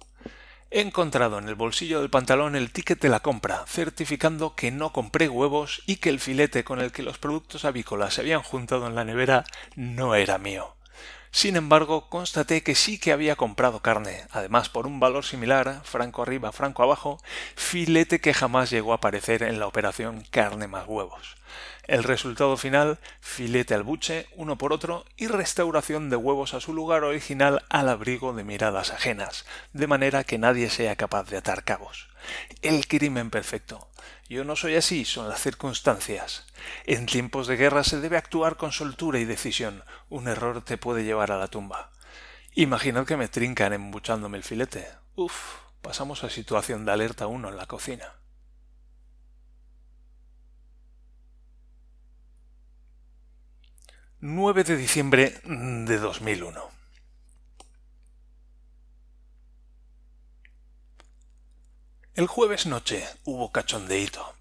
He 0.71 0.81
encontrado 0.81 1.39
en 1.39 1.49
el 1.49 1.55
bolsillo 1.55 2.01
del 2.01 2.11
pantalón 2.11 2.55
el 2.55 2.71
ticket 2.71 3.01
de 3.01 3.09
la 3.09 3.21
compra, 3.21 3.65
certificando 3.67 4.55
que 4.55 4.71
no 4.71 4.93
compré 4.93 5.29
huevos 5.29 5.83
y 5.87 5.97
que 5.97 6.11
el 6.11 6.21
filete 6.21 6.65
con 6.65 6.81
el 6.81 6.93
que 6.93 7.03
los 7.03 7.19
productos 7.19 7.65
avícolas 7.65 8.15
se 8.15 8.21
habían 8.21 8.43
juntado 8.43 8.87
en 8.87 8.95
la 8.95 9.05
nevera 9.05 9.45
no 9.75 10.15
era 10.15 10.39
mío. 10.39 10.76
Sin 11.37 11.57
embargo, 11.57 12.09
constaté 12.09 12.63
que 12.63 12.75
sí 12.75 12.99
que 12.99 13.13
había 13.13 13.37
comprado 13.37 13.81
carne, 13.81 14.25
además 14.31 14.71
por 14.71 14.87
un 14.87 15.01
valor 15.01 15.23
similar, 15.23 15.83
franco 15.85 16.23
arriba, 16.23 16.51
franco 16.51 16.83
abajo, 16.83 17.21
filete 17.55 18.23
que 18.23 18.33
jamás 18.33 18.71
llegó 18.71 18.93
a 18.93 18.97
aparecer 18.97 19.43
en 19.43 19.61
la 19.61 19.67
operación 19.67 20.25
carne 20.31 20.67
más 20.67 20.89
huevos. 20.89 21.37
El 21.87 22.05
resultado 22.05 22.57
final, 22.57 22.99
filete 23.21 23.75
al 23.75 23.83
buche, 23.83 24.29
uno 24.35 24.57
por 24.57 24.73
otro, 24.73 25.05
y 25.19 25.27
restauración 25.27 26.09
de 26.09 26.17
huevos 26.17 26.55
a 26.55 26.61
su 26.61 26.73
lugar 26.73 27.05
original 27.05 27.67
al 27.69 27.91
abrigo 27.91 28.33
de 28.33 28.43
miradas 28.43 28.91
ajenas, 28.91 29.45
de 29.75 29.87
manera 29.87 30.25
que 30.25 30.39
nadie 30.39 30.71
sea 30.71 30.97
capaz 30.97 31.25
de 31.25 31.37
atar 31.37 31.65
cabos. 31.65 32.09
El 32.63 32.89
crimen 32.89 33.29
perfecto. 33.29 33.91
Yo 34.29 34.45
no 34.45 34.57
soy 34.57 34.77
así, 34.77 35.05
son 35.05 35.29
las 35.29 35.41
circunstancias. 35.41 36.47
En 36.85 37.07
tiempos 37.07 37.47
de 37.47 37.57
guerra 37.57 37.85
se 37.85 38.01
debe 38.01 38.17
actuar 38.17 38.57
con 38.57 38.73
soltura 38.73 39.19
y 39.19 39.25
decisión. 39.25 39.85
Un 40.09 40.29
error 40.29 40.63
te 40.63 40.79
puede 40.79 41.05
llevar 41.05 41.33
a 41.33 41.39
la 41.39 41.49
tumba. 41.49 41.91
Imaginad 42.55 43.07
que 43.07 43.17
me 43.17 43.29
trincan 43.29 43.73
embuchándome 43.73 44.39
el 44.39 44.45
filete. 44.45 44.89
Uf, 45.15 45.57
pasamos 45.83 46.25
a 46.25 46.31
situación 46.31 46.85
de 46.85 46.93
alerta 46.93 47.27
uno 47.27 47.49
en 47.49 47.57
la 47.57 47.67
cocina. 47.67 48.13
9 54.21 54.65
de 54.65 54.77
diciembre 54.77 55.41
de 55.45 55.99
2001. 55.99 56.76
El 62.17 62.29
jueves 62.29 62.65
noche 62.65 63.07
hubo 63.25 63.53
cachondeíto. 63.53 64.35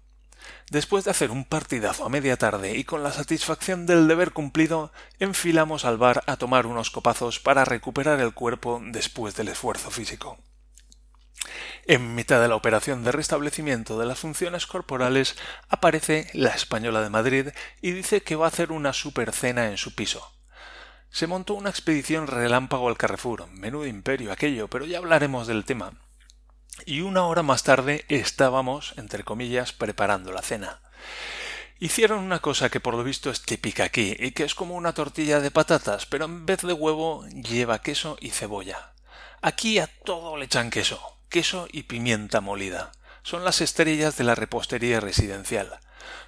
Después 0.70 1.04
de 1.04 1.10
hacer 1.10 1.30
un 1.30 1.44
partidazo 1.44 2.06
a 2.06 2.08
media 2.08 2.38
tarde 2.38 2.74
y 2.74 2.84
con 2.84 3.02
la 3.02 3.12
satisfacción 3.12 3.84
del 3.84 4.08
deber 4.08 4.32
cumplido, 4.32 4.92
enfilamos 5.18 5.84
al 5.84 5.98
bar 5.98 6.24
a 6.26 6.38
tomar 6.38 6.66
unos 6.66 6.90
copazos 6.90 7.38
para 7.38 7.66
recuperar 7.66 8.18
el 8.20 8.32
cuerpo 8.32 8.80
después 8.82 9.36
del 9.36 9.48
esfuerzo 9.48 9.90
físico. 9.90 10.38
En 11.84 12.14
mitad 12.14 12.40
de 12.40 12.48
la 12.48 12.56
operación 12.56 13.04
de 13.04 13.12
restablecimiento 13.12 13.98
de 13.98 14.06
las 14.06 14.20
funciones 14.20 14.66
corporales 14.66 15.36
aparece 15.68 16.30
la 16.32 16.52
española 16.52 17.02
de 17.02 17.10
Madrid 17.10 17.48
y 17.82 17.90
dice 17.90 18.22
que 18.22 18.36
va 18.36 18.46
a 18.46 18.48
hacer 18.48 18.72
una 18.72 18.94
super 18.94 19.32
cena 19.32 19.68
en 19.68 19.76
su 19.76 19.94
piso. 19.94 20.32
Se 21.10 21.26
montó 21.26 21.52
una 21.52 21.68
expedición 21.68 22.26
relámpago 22.26 22.88
al 22.88 22.96
Carrefour, 22.96 23.48
menudo 23.48 23.84
imperio 23.84 24.32
aquello, 24.32 24.66
pero 24.68 24.86
ya 24.86 24.96
hablaremos 24.96 25.46
del 25.46 25.66
tema 25.66 25.92
y 26.84 27.00
una 27.00 27.26
hora 27.26 27.42
más 27.42 27.62
tarde 27.62 28.04
estábamos, 28.08 28.94
entre 28.96 29.24
comillas, 29.24 29.72
preparando 29.72 30.32
la 30.32 30.42
cena. 30.42 30.80
Hicieron 31.78 32.20
una 32.20 32.40
cosa 32.40 32.70
que 32.70 32.80
por 32.80 32.94
lo 32.94 33.04
visto 33.04 33.30
es 33.30 33.42
típica 33.42 33.84
aquí 33.84 34.16
y 34.18 34.32
que 34.32 34.44
es 34.44 34.54
como 34.54 34.74
una 34.74 34.94
tortilla 34.94 35.40
de 35.40 35.50
patatas, 35.50 36.06
pero 36.06 36.24
en 36.24 36.46
vez 36.46 36.62
de 36.62 36.72
huevo 36.72 37.26
lleva 37.28 37.82
queso 37.82 38.16
y 38.20 38.30
cebolla. 38.30 38.92
Aquí 39.42 39.78
a 39.78 39.86
todo 39.86 40.36
le 40.36 40.46
echan 40.46 40.70
queso, 40.70 41.00
queso 41.28 41.68
y 41.70 41.84
pimienta 41.84 42.40
molida. 42.40 42.92
Son 43.22 43.44
las 43.44 43.60
estrellas 43.60 44.16
de 44.16 44.24
la 44.24 44.34
repostería 44.34 45.00
residencial. 45.00 45.78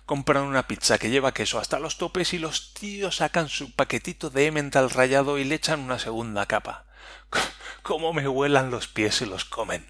Compran 0.04 0.44
una 0.44 0.66
pizza 0.66 0.98
que 0.98 1.10
lleva 1.10 1.32
queso 1.32 1.58
hasta 1.58 1.78
los 1.78 1.96
topes 1.96 2.34
y 2.34 2.38
los 2.38 2.74
tíos 2.74 3.16
sacan 3.16 3.48
su 3.48 3.74
paquetito 3.74 4.30
de 4.30 4.46
emmental 4.46 4.90
rallado 4.90 5.38
y 5.38 5.44
le 5.44 5.54
echan 5.54 5.80
una 5.80 5.98
segunda 5.98 6.46
capa. 6.46 6.84
¿Cómo 7.82 8.12
me 8.12 8.28
huelan 8.28 8.70
los 8.70 8.88
pies 8.88 9.22
y 9.22 9.26
los 9.26 9.44
comen? 9.44 9.86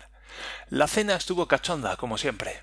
La 0.71 0.87
cena 0.87 1.17
estuvo 1.17 1.49
cachonda, 1.49 1.97
como 1.97 2.19
siempre. 2.19 2.61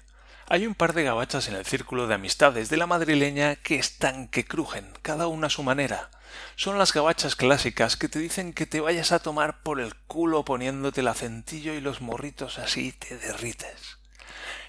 Hay 0.47 0.67
un 0.67 0.75
par 0.75 0.93
de 0.93 1.03
gabachas 1.03 1.47
en 1.47 1.55
el 1.55 1.65
círculo 1.65 2.05
de 2.05 2.13
amistades 2.13 2.69
de 2.69 2.77
la 2.77 2.85
madrileña 2.85 3.55
que 3.55 3.79
están 3.79 4.27
que 4.27 4.45
crujen, 4.45 4.87
cada 5.01 5.25
una 5.25 5.47
a 5.47 5.49
su 5.49 5.63
manera. 5.63 6.11
Son 6.55 6.77
las 6.77 6.93
gabachas 6.93 7.35
clásicas 7.35 7.97
que 7.97 8.09
te 8.09 8.19
dicen 8.19 8.53
que 8.53 8.67
te 8.67 8.79
vayas 8.79 9.11
a 9.11 9.19
tomar 9.19 9.63
por 9.63 9.79
el 9.79 9.95
culo 9.95 10.45
poniéndote 10.45 11.01
el 11.01 11.07
acentillo 11.07 11.73
y 11.73 11.81
los 11.81 11.99
morritos 11.99 12.59
así 12.59 12.91
te 12.91 13.17
derrites. 13.17 13.97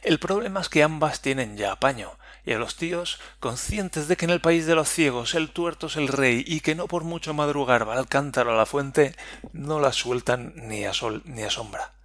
El 0.03 0.19
problema 0.19 0.61
es 0.61 0.71
que 0.71 0.83
ambas 0.83 1.21
tienen 1.21 1.59
ya 1.59 1.73
apaño, 1.73 2.17
y 2.47 2.53
a 2.53 2.59
los 2.59 2.77
tíos, 2.77 3.21
conscientes 3.41 4.09
de 4.09 4.17
que 4.17 4.25
en 4.25 4.31
el 4.31 4.41
país 4.41 4.65
de 4.65 4.77
los 4.77 4.89
ciegos 4.89 5.35
el 5.35 5.51
tuerto 5.51 5.89
es 5.89 5.97
el 5.97 6.09
rey 6.09 6.45
y 6.47 6.61
que 6.61 6.75
no 6.75 6.87
por 6.87 7.05
mucho 7.05 7.35
madrugar 7.35 7.87
va 7.87 7.99
al 7.99 8.09
cántaro 8.09 8.53
a 8.53 8.57
la 8.57 8.67
fuente, 8.67 9.15
no 9.53 9.81
la 9.81 9.93
sueltan 9.93 10.55
ni 10.55 10.85
a 10.85 10.95
sol 10.95 11.23
ni 11.27 11.43
a 11.43 11.51
sombra. 11.51 11.96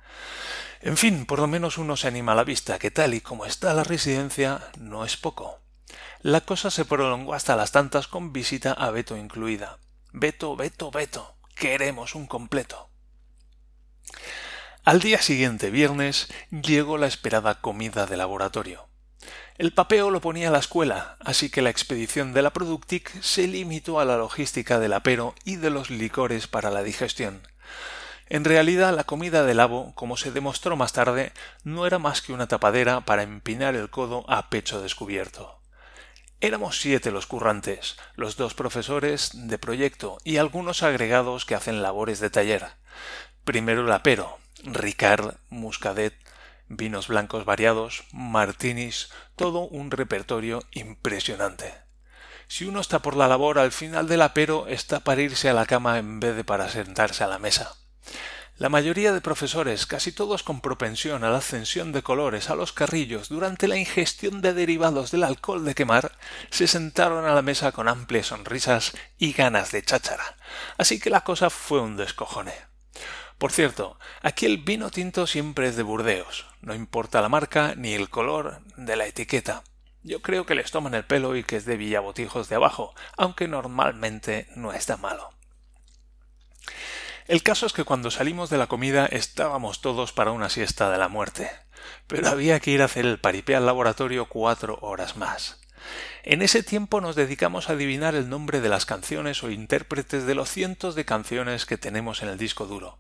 En 0.81 0.97
fin, 0.97 1.25
por 1.25 1.39
lo 1.39 1.47
menos 1.47 1.77
uno 1.77 1.95
se 1.95 2.07
anima 2.07 2.31
a 2.31 2.35
la 2.35 2.43
vista, 2.43 2.79
que 2.79 2.89
tal 2.89 3.13
y 3.13 3.21
como 3.21 3.45
está 3.45 3.73
la 3.73 3.83
residencia, 3.83 4.71
no 4.79 5.05
es 5.05 5.15
poco. 5.15 5.59
La 6.21 6.41
cosa 6.41 6.71
se 6.71 6.85
prolongó 6.85 7.33
hasta 7.35 7.55
las 7.55 7.71
tantas 7.71 8.07
con 8.07 8.33
visita 8.33 8.73
a 8.73 8.89
Beto 8.89 9.15
incluida. 9.15 9.77
Beto, 10.11 10.55
Beto, 10.55 10.89
Beto. 10.89 11.35
Queremos 11.55 12.15
un 12.15 12.25
completo. 12.25 12.89
Al 14.83 14.99
día 14.99 15.21
siguiente, 15.21 15.69
viernes, 15.69 16.27
llegó 16.49 16.97
la 16.97 17.05
esperada 17.05 17.61
comida 17.61 18.07
de 18.07 18.17
laboratorio. 18.17 18.87
El 19.59 19.73
papeo 19.73 20.09
lo 20.09 20.21
ponía 20.21 20.49
la 20.49 20.57
escuela, 20.57 21.17
así 21.19 21.51
que 21.51 21.61
la 21.61 21.69
expedición 21.69 22.33
de 22.33 22.41
la 22.41 22.51
Productic 22.51 23.21
se 23.21 23.47
limitó 23.47 23.99
a 23.99 24.05
la 24.05 24.17
logística 24.17 24.79
del 24.79 24.93
apero 24.93 25.35
y 25.45 25.57
de 25.57 25.69
los 25.69 25.91
licores 25.91 26.47
para 26.47 26.71
la 26.71 26.81
digestión. 26.81 27.43
En 28.33 28.45
realidad 28.45 28.95
la 28.95 29.03
comida 29.03 29.43
del 29.43 29.59
abo, 29.59 29.93
como 29.93 30.15
se 30.15 30.31
demostró 30.31 30.77
más 30.77 30.93
tarde, 30.93 31.33
no 31.65 31.85
era 31.85 31.99
más 31.99 32.21
que 32.21 32.31
una 32.31 32.47
tapadera 32.47 33.01
para 33.01 33.23
empinar 33.23 33.75
el 33.75 33.89
codo 33.89 34.23
a 34.29 34.49
pecho 34.49 34.81
descubierto. 34.81 35.59
Éramos 36.39 36.79
siete 36.79 37.11
los 37.11 37.27
currantes, 37.27 37.97
los 38.15 38.37
dos 38.37 38.53
profesores 38.53 39.31
de 39.33 39.57
proyecto 39.57 40.17
y 40.23 40.37
algunos 40.37 40.81
agregados 40.81 41.43
que 41.43 41.55
hacen 41.55 41.81
labores 41.81 42.21
de 42.21 42.29
taller. 42.29 42.67
Primero 43.43 43.81
el 43.81 43.91
apero, 43.91 44.37
Ricard, 44.63 45.35
Muscadet, 45.49 46.13
vinos 46.69 47.09
blancos 47.09 47.43
variados, 47.43 48.05
martinis, 48.13 49.09
todo 49.35 49.67
un 49.67 49.91
repertorio 49.91 50.63
impresionante. 50.71 51.73
Si 52.47 52.63
uno 52.63 52.79
está 52.79 52.99
por 52.99 53.17
la 53.17 53.27
labor 53.27 53.59
al 53.59 53.73
final 53.73 54.07
del 54.07 54.21
apero 54.21 54.67
está 54.67 55.01
para 55.01 55.21
irse 55.21 55.49
a 55.49 55.53
la 55.53 55.65
cama 55.65 55.99
en 55.99 56.21
vez 56.21 56.37
de 56.37 56.45
para 56.45 56.69
sentarse 56.69 57.25
a 57.25 57.27
la 57.27 57.37
mesa. 57.37 57.75
La 58.57 58.69
mayoría 58.69 59.11
de 59.11 59.21
profesores, 59.21 59.87
casi 59.87 60.11
todos 60.11 60.43
con 60.43 60.61
propensión 60.61 61.23
a 61.23 61.31
la 61.31 61.37
ascensión 61.37 61.91
de 61.91 62.03
colores 62.03 62.49
a 62.49 62.55
los 62.55 62.73
carrillos 62.73 63.29
durante 63.29 63.67
la 63.67 63.77
ingestión 63.77 64.41
de 64.41 64.53
derivados 64.53 65.09
del 65.09 65.23
alcohol 65.23 65.65
de 65.65 65.73
quemar, 65.73 66.11
se 66.51 66.67
sentaron 66.67 67.25
a 67.25 67.33
la 67.33 67.41
mesa 67.41 67.71
con 67.71 67.87
amplias 67.87 68.27
sonrisas 68.27 68.93
y 69.17 69.33
ganas 69.33 69.71
de 69.71 69.81
cháchara. 69.81 70.37
Así 70.77 70.99
que 70.99 71.09
la 71.09 71.23
cosa 71.23 71.49
fue 71.49 71.81
un 71.81 71.97
descojone. 71.97 72.53
Por 73.39 73.51
cierto, 73.51 73.97
aquí 74.21 74.45
el 74.45 74.59
vino 74.59 74.91
tinto 74.91 75.25
siempre 75.25 75.67
es 75.67 75.75
de 75.75 75.81
Burdeos, 75.81 76.45
no 76.61 76.75
importa 76.75 77.21
la 77.21 77.29
marca 77.29 77.73
ni 77.75 77.93
el 77.93 78.11
color 78.11 78.61
de 78.77 78.95
la 78.95 79.07
etiqueta. 79.07 79.63
Yo 80.03 80.21
creo 80.21 80.45
que 80.45 80.53
les 80.53 80.69
toman 80.69 80.93
el 80.93 81.05
pelo 81.05 81.35
y 81.35 81.43
que 81.43 81.55
es 81.55 81.65
de 81.65 81.77
Villabotijos 81.77 82.49
de 82.49 82.55
abajo, 82.55 82.93
aunque 83.17 83.47
normalmente 83.47 84.47
no 84.55 84.73
está 84.73 84.97
malo. 84.97 85.31
El 87.27 87.43
caso 87.43 87.65
es 87.65 87.73
que 87.73 87.83
cuando 87.83 88.11
salimos 88.11 88.49
de 88.49 88.57
la 88.57 88.67
comida 88.67 89.05
estábamos 89.05 89.81
todos 89.81 90.11
para 90.11 90.31
una 90.31 90.49
siesta 90.49 90.89
de 90.89 90.97
la 90.97 91.07
muerte, 91.07 91.49
pero 92.07 92.29
había 92.29 92.59
que 92.59 92.71
ir 92.71 92.81
a 92.81 92.85
hacer 92.85 93.05
el 93.05 93.19
paripé 93.19 93.55
al 93.55 93.65
laboratorio 93.65 94.27
cuatro 94.27 94.79
horas 94.81 95.17
más. 95.17 95.59
En 96.23 96.41
ese 96.41 96.63
tiempo 96.63 97.01
nos 97.01 97.15
dedicamos 97.15 97.69
a 97.69 97.73
adivinar 97.73 98.15
el 98.15 98.29
nombre 98.29 98.61
de 98.61 98.69
las 98.69 98.85
canciones 98.85 99.43
o 99.43 99.49
intérpretes 99.49 100.25
de 100.25 100.35
los 100.35 100.49
cientos 100.49 100.95
de 100.95 101.05
canciones 101.05 101.65
que 101.65 101.77
tenemos 101.77 102.21
en 102.21 102.29
el 102.29 102.37
disco 102.37 102.65
duro. 102.65 102.99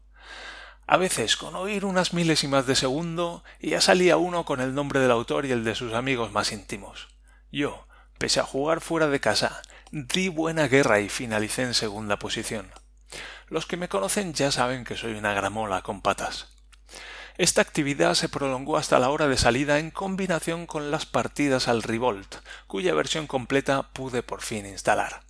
A 0.87 0.97
veces, 0.97 1.37
con 1.37 1.55
oír 1.55 1.85
unas 1.85 2.13
milésimas 2.13 2.65
de 2.65 2.75
segundo, 2.75 3.43
ya 3.61 3.79
salía 3.79 4.17
uno 4.17 4.45
con 4.45 4.59
el 4.59 4.73
nombre 4.73 4.99
del 4.99 5.11
autor 5.11 5.45
y 5.45 5.51
el 5.51 5.63
de 5.63 5.75
sus 5.75 5.93
amigos 5.93 6.31
más 6.31 6.51
íntimos. 6.51 7.07
Yo, 7.51 7.87
pese 8.17 8.39
a 8.39 8.43
jugar 8.43 8.81
fuera 8.81 9.07
de 9.07 9.19
casa, 9.19 9.61
di 9.91 10.27
buena 10.27 10.67
guerra 10.67 10.99
y 10.99 11.09
finalicé 11.09 11.61
en 11.63 11.73
segunda 11.75 12.17
posición. 12.17 12.71
Los 13.47 13.65
que 13.65 13.77
me 13.77 13.89
conocen 13.89 14.33
ya 14.33 14.51
saben 14.51 14.83
que 14.83 14.97
soy 14.97 15.13
una 15.13 15.33
gramola 15.33 15.81
con 15.81 16.01
patas. 16.01 16.47
Esta 17.37 17.61
actividad 17.61 18.13
se 18.13 18.29
prolongó 18.29 18.77
hasta 18.77 18.99
la 18.99 19.09
hora 19.09 19.27
de 19.27 19.37
salida 19.37 19.79
en 19.79 19.89
combinación 19.89 20.67
con 20.67 20.91
las 20.91 21.05
partidas 21.05 21.67
al 21.67 21.81
Revolt, 21.81 22.35
cuya 22.67 22.93
versión 22.93 23.25
completa 23.25 23.91
pude 23.93 24.21
por 24.21 24.41
fin 24.41 24.65
instalar. 24.65 25.23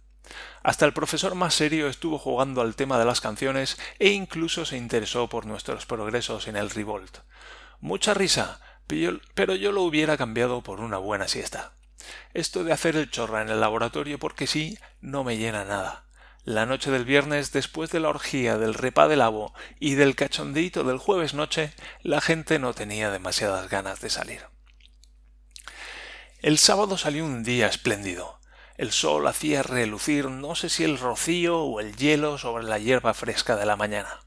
Hasta 0.64 0.86
el 0.86 0.94
profesor 0.94 1.36
más 1.36 1.54
serio 1.54 1.88
estuvo 1.88 2.18
jugando 2.18 2.62
al 2.62 2.76
tema 2.76 3.00
de 3.00 3.06
las 3.06 3.22
canciones 3.22 3.78
e 4.00 4.10
incluso 4.10 4.66
se 4.66 4.78
interesó 4.78 5.30
por 5.30 5.46
nuestros 5.46 5.86
progresos 5.86 6.48
en 6.48 6.56
el 6.56 6.70
Revolt. 6.70 7.20
Mucha 7.80 8.14
risa, 8.14 8.60
pero 9.34 9.56
yo 9.56 9.72
lo 9.72 9.84
hubiera 9.84 10.18
cambiado 10.18 10.62
por 10.62 10.82
una 10.82 10.98
buena 10.98 11.28
siesta. 11.28 11.74
Esto 12.34 12.64
de 12.64 12.74
hacer 12.74 12.96
el 12.96 13.10
chorra 13.10 13.42
en 13.42 13.50
el 13.50 13.62
laboratorio 13.62 14.20
porque 14.20 14.48
sí 14.48 14.78
no 15.00 15.24
me 15.24 15.38
llena 15.38 15.66
nada. 15.66 16.06
La 16.44 16.66
noche 16.66 16.90
del 16.90 17.06
viernes, 17.06 17.52
después 17.52 17.92
de 17.92 18.00
la 18.00 18.10
orgía 18.10 18.58
del 18.58 18.74
repa 18.74 19.08
del 19.08 19.22
abo 19.22 19.54
y 19.80 19.94
del 19.94 20.16
cachondeito 20.16 20.84
del 20.84 20.98
jueves 20.98 21.36
noche, 21.36 21.72
la 22.02 22.20
gente 22.20 22.58
no 22.58 22.74
tenía 22.74 23.12
demasiadas 23.12 23.70
ganas 23.70 24.02
de 24.02 24.10
salir. 24.10 24.42
El 26.40 26.58
sábado 26.58 26.98
salió 26.98 27.26
un 27.26 27.44
día 27.44 27.68
espléndido. 27.68 28.40
El 28.76 28.92
sol 28.92 29.28
hacía 29.28 29.62
relucir 29.62 30.32
no 30.32 30.56
sé 30.56 30.70
si 30.70 30.84
el 30.84 30.98
rocío 30.98 31.60
o 31.60 31.80
el 31.80 31.96
hielo 31.96 32.40
sobre 32.40 32.64
la 32.64 32.80
hierba 32.80 33.14
fresca 33.14 33.56
de 33.56 33.68
la 33.68 33.76
mañana. 33.76 34.22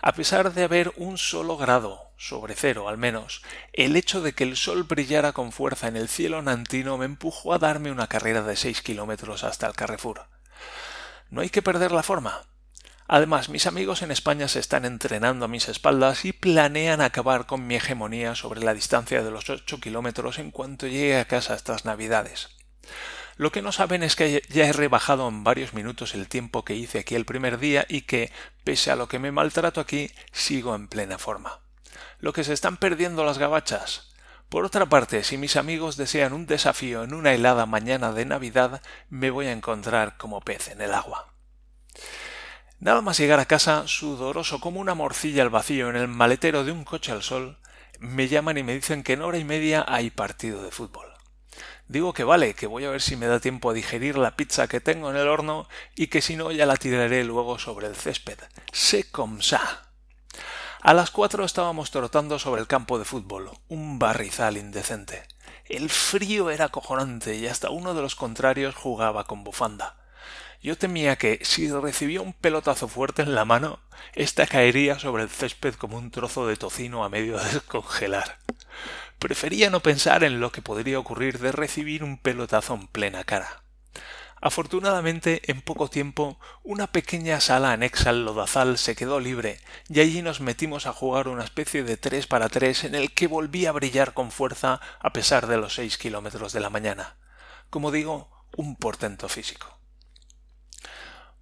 A 0.00 0.12
pesar 0.12 0.52
de 0.52 0.62
haber 0.62 0.92
un 0.96 1.18
solo 1.18 1.56
grado, 1.56 2.12
sobre 2.16 2.54
cero 2.54 2.88
al 2.88 2.96
menos, 2.96 3.42
el 3.72 3.96
hecho 3.96 4.20
de 4.20 4.34
que 4.34 4.44
el 4.44 4.56
sol 4.56 4.84
brillara 4.84 5.32
con 5.32 5.50
fuerza 5.50 5.88
en 5.88 5.96
el 5.96 6.08
cielo 6.08 6.42
nantino 6.42 6.96
me 6.96 7.06
empujó 7.06 7.52
a 7.52 7.58
darme 7.58 7.90
una 7.90 8.06
carrera 8.06 8.42
de 8.42 8.54
seis 8.54 8.82
kilómetros 8.82 9.42
hasta 9.42 9.66
el 9.66 9.74
Carrefour. 9.74 10.28
No 11.30 11.40
hay 11.40 11.50
que 11.50 11.62
perder 11.62 11.92
la 11.92 12.02
forma. 12.02 12.42
Además, 13.06 13.48
mis 13.48 13.66
amigos 13.66 14.02
en 14.02 14.10
España 14.10 14.46
se 14.46 14.60
están 14.60 14.84
entrenando 14.84 15.44
a 15.44 15.48
mis 15.48 15.68
espaldas 15.68 16.24
y 16.24 16.32
planean 16.32 17.00
acabar 17.00 17.46
con 17.46 17.66
mi 17.66 17.76
hegemonía 17.76 18.34
sobre 18.34 18.60
la 18.60 18.74
distancia 18.74 19.22
de 19.22 19.30
los 19.30 19.50
ocho 19.50 19.80
kilómetros 19.80 20.38
en 20.38 20.50
cuanto 20.50 20.86
llegue 20.86 21.18
a 21.18 21.24
casa 21.24 21.54
estas 21.54 21.84
navidades. 21.84 22.50
Lo 23.36 23.50
que 23.52 23.62
no 23.62 23.72
saben 23.72 24.02
es 24.02 24.16
que 24.16 24.42
ya 24.48 24.66
he 24.66 24.72
rebajado 24.72 25.26
en 25.26 25.44
varios 25.44 25.72
minutos 25.72 26.14
el 26.14 26.28
tiempo 26.28 26.64
que 26.64 26.76
hice 26.76 26.98
aquí 26.98 27.14
el 27.14 27.24
primer 27.24 27.58
día 27.58 27.86
y 27.88 28.02
que, 28.02 28.30
pese 28.64 28.90
a 28.90 28.96
lo 28.96 29.08
que 29.08 29.18
me 29.18 29.32
maltrato 29.32 29.80
aquí, 29.80 30.10
sigo 30.30 30.74
en 30.74 30.88
plena 30.88 31.18
forma. 31.18 31.60
Lo 32.18 32.32
que 32.32 32.44
se 32.44 32.52
están 32.52 32.76
perdiendo 32.76 33.24
las 33.24 33.38
gabachas, 33.38 34.09
por 34.50 34.64
otra 34.64 34.86
parte, 34.86 35.22
si 35.22 35.38
mis 35.38 35.54
amigos 35.54 35.96
desean 35.96 36.32
un 36.32 36.44
desafío 36.44 37.04
en 37.04 37.14
una 37.14 37.32
helada 37.32 37.66
mañana 37.66 38.12
de 38.12 38.26
Navidad, 38.26 38.82
me 39.08 39.30
voy 39.30 39.46
a 39.46 39.52
encontrar 39.52 40.16
como 40.16 40.40
pez 40.40 40.68
en 40.68 40.80
el 40.80 40.92
agua. 40.92 41.32
Nada 42.80 43.00
más 43.00 43.16
llegar 43.16 43.38
a 43.38 43.44
casa, 43.44 43.86
sudoroso 43.86 44.58
como 44.58 44.80
una 44.80 44.94
morcilla 44.94 45.44
al 45.44 45.50
vacío 45.50 45.88
en 45.88 45.94
el 45.94 46.08
maletero 46.08 46.64
de 46.64 46.72
un 46.72 46.82
coche 46.82 47.12
al 47.12 47.22
sol, 47.22 47.58
me 48.00 48.26
llaman 48.26 48.58
y 48.58 48.64
me 48.64 48.74
dicen 48.74 49.04
que 49.04 49.12
en 49.12 49.22
hora 49.22 49.38
y 49.38 49.44
media 49.44 49.84
hay 49.86 50.10
partido 50.10 50.64
de 50.64 50.72
fútbol. 50.72 51.06
Digo 51.86 52.12
que 52.12 52.24
vale, 52.24 52.54
que 52.54 52.66
voy 52.66 52.84
a 52.84 52.90
ver 52.90 53.02
si 53.02 53.14
me 53.14 53.26
da 53.26 53.38
tiempo 53.38 53.70
a 53.70 53.74
digerir 53.74 54.18
la 54.18 54.34
pizza 54.34 54.66
que 54.66 54.80
tengo 54.80 55.10
en 55.10 55.16
el 55.16 55.28
horno 55.28 55.68
y 55.94 56.08
que 56.08 56.22
si 56.22 56.34
no 56.34 56.50
ya 56.50 56.66
la 56.66 56.76
tiraré 56.76 57.22
luego 57.22 57.58
sobre 57.60 57.86
el 57.86 57.94
césped. 57.94 58.38
Sé 58.72 59.10
comme 59.12 59.42
ça. 59.42 59.89
A 60.82 60.94
las 60.94 61.10
cuatro 61.10 61.44
estábamos 61.44 61.90
trotando 61.90 62.38
sobre 62.38 62.62
el 62.62 62.66
campo 62.66 62.98
de 62.98 63.04
fútbol, 63.04 63.50
un 63.68 63.98
barrizal 63.98 64.56
indecente. 64.56 65.24
El 65.66 65.90
frío 65.90 66.50
era 66.50 66.66
acojonante 66.66 67.36
y 67.36 67.48
hasta 67.48 67.68
uno 67.68 67.92
de 67.92 68.00
los 68.00 68.16
contrarios 68.16 68.74
jugaba 68.74 69.24
con 69.24 69.44
bufanda. 69.44 69.96
Yo 70.62 70.78
temía 70.78 71.16
que, 71.16 71.38
si 71.42 71.70
recibía 71.70 72.22
un 72.22 72.32
pelotazo 72.32 72.88
fuerte 72.88 73.20
en 73.20 73.34
la 73.34 73.44
mano, 73.44 73.78
ésta 74.14 74.46
caería 74.46 74.98
sobre 74.98 75.22
el 75.22 75.28
césped 75.28 75.74
como 75.74 75.98
un 75.98 76.10
trozo 76.10 76.46
de 76.46 76.56
tocino 76.56 77.04
a 77.04 77.10
medio 77.10 77.38
de 77.38 77.52
descongelar. 77.52 78.38
Prefería 79.18 79.68
no 79.68 79.80
pensar 79.80 80.24
en 80.24 80.40
lo 80.40 80.50
que 80.50 80.62
podría 80.62 80.98
ocurrir 80.98 81.40
de 81.40 81.52
recibir 81.52 82.02
un 82.02 82.16
pelotazo 82.16 82.72
en 82.72 82.86
plena 82.86 83.24
cara. 83.24 83.64
Afortunadamente, 84.42 85.42
en 85.50 85.60
poco 85.60 85.88
tiempo, 85.88 86.38
una 86.62 86.86
pequeña 86.86 87.40
sala 87.40 87.72
anexa 87.72 88.08
al 88.08 88.24
lodazal 88.24 88.78
se 88.78 88.96
quedó 88.96 89.20
libre, 89.20 89.60
y 89.88 90.00
allí 90.00 90.22
nos 90.22 90.40
metimos 90.40 90.86
a 90.86 90.94
jugar 90.94 91.28
una 91.28 91.44
especie 91.44 91.82
de 91.82 91.98
tres 91.98 92.26
para 92.26 92.48
tres 92.48 92.84
en 92.84 92.94
el 92.94 93.12
que 93.12 93.26
volví 93.26 93.66
a 93.66 93.72
brillar 93.72 94.14
con 94.14 94.30
fuerza 94.30 94.80
a 94.98 95.12
pesar 95.12 95.46
de 95.46 95.58
los 95.58 95.74
seis 95.74 95.98
kilómetros 95.98 96.54
de 96.54 96.60
la 96.60 96.70
mañana. 96.70 97.16
Como 97.68 97.90
digo, 97.90 98.30
un 98.56 98.76
portento 98.76 99.28
físico. 99.28 99.78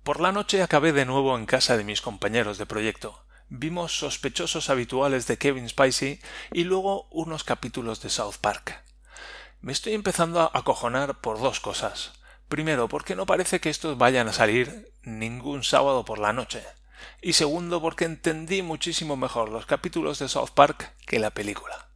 Por 0.02 0.20
la 0.20 0.32
noche 0.32 0.62
acabé 0.62 0.92
de 0.92 1.04
nuevo 1.04 1.36
en 1.36 1.46
casa 1.46 1.76
de 1.76 1.84
mis 1.84 2.00
compañeros 2.00 2.58
de 2.58 2.66
proyecto. 2.66 3.24
Vimos 3.48 3.96
sospechosos 3.96 4.70
habituales 4.70 5.26
de 5.28 5.38
Kevin 5.38 5.68
Spacey 5.68 6.20
y 6.52 6.64
luego 6.64 7.06
unos 7.10 7.44
capítulos 7.44 8.02
de 8.02 8.10
South 8.10 8.36
Park. 8.40 8.82
Me 9.60 9.72
estoy 9.72 9.94
empezando 9.94 10.40
a 10.40 10.50
acojonar 10.52 11.20
por 11.20 11.38
dos 11.38 11.60
cosas. 11.60 12.17
Primero, 12.48 12.88
porque 12.88 13.14
no 13.14 13.26
parece 13.26 13.60
que 13.60 13.70
estos 13.70 13.98
vayan 13.98 14.28
a 14.28 14.32
salir 14.32 14.90
ningún 15.02 15.64
sábado 15.64 16.04
por 16.04 16.18
la 16.18 16.32
noche. 16.32 16.62
Y 17.20 17.34
segundo, 17.34 17.80
porque 17.80 18.06
entendí 18.06 18.62
muchísimo 18.62 19.16
mejor 19.16 19.50
los 19.50 19.66
capítulos 19.66 20.18
de 20.18 20.28
South 20.28 20.50
Park 20.54 20.94
que 21.06 21.18
la 21.18 21.30
película. 21.30 21.88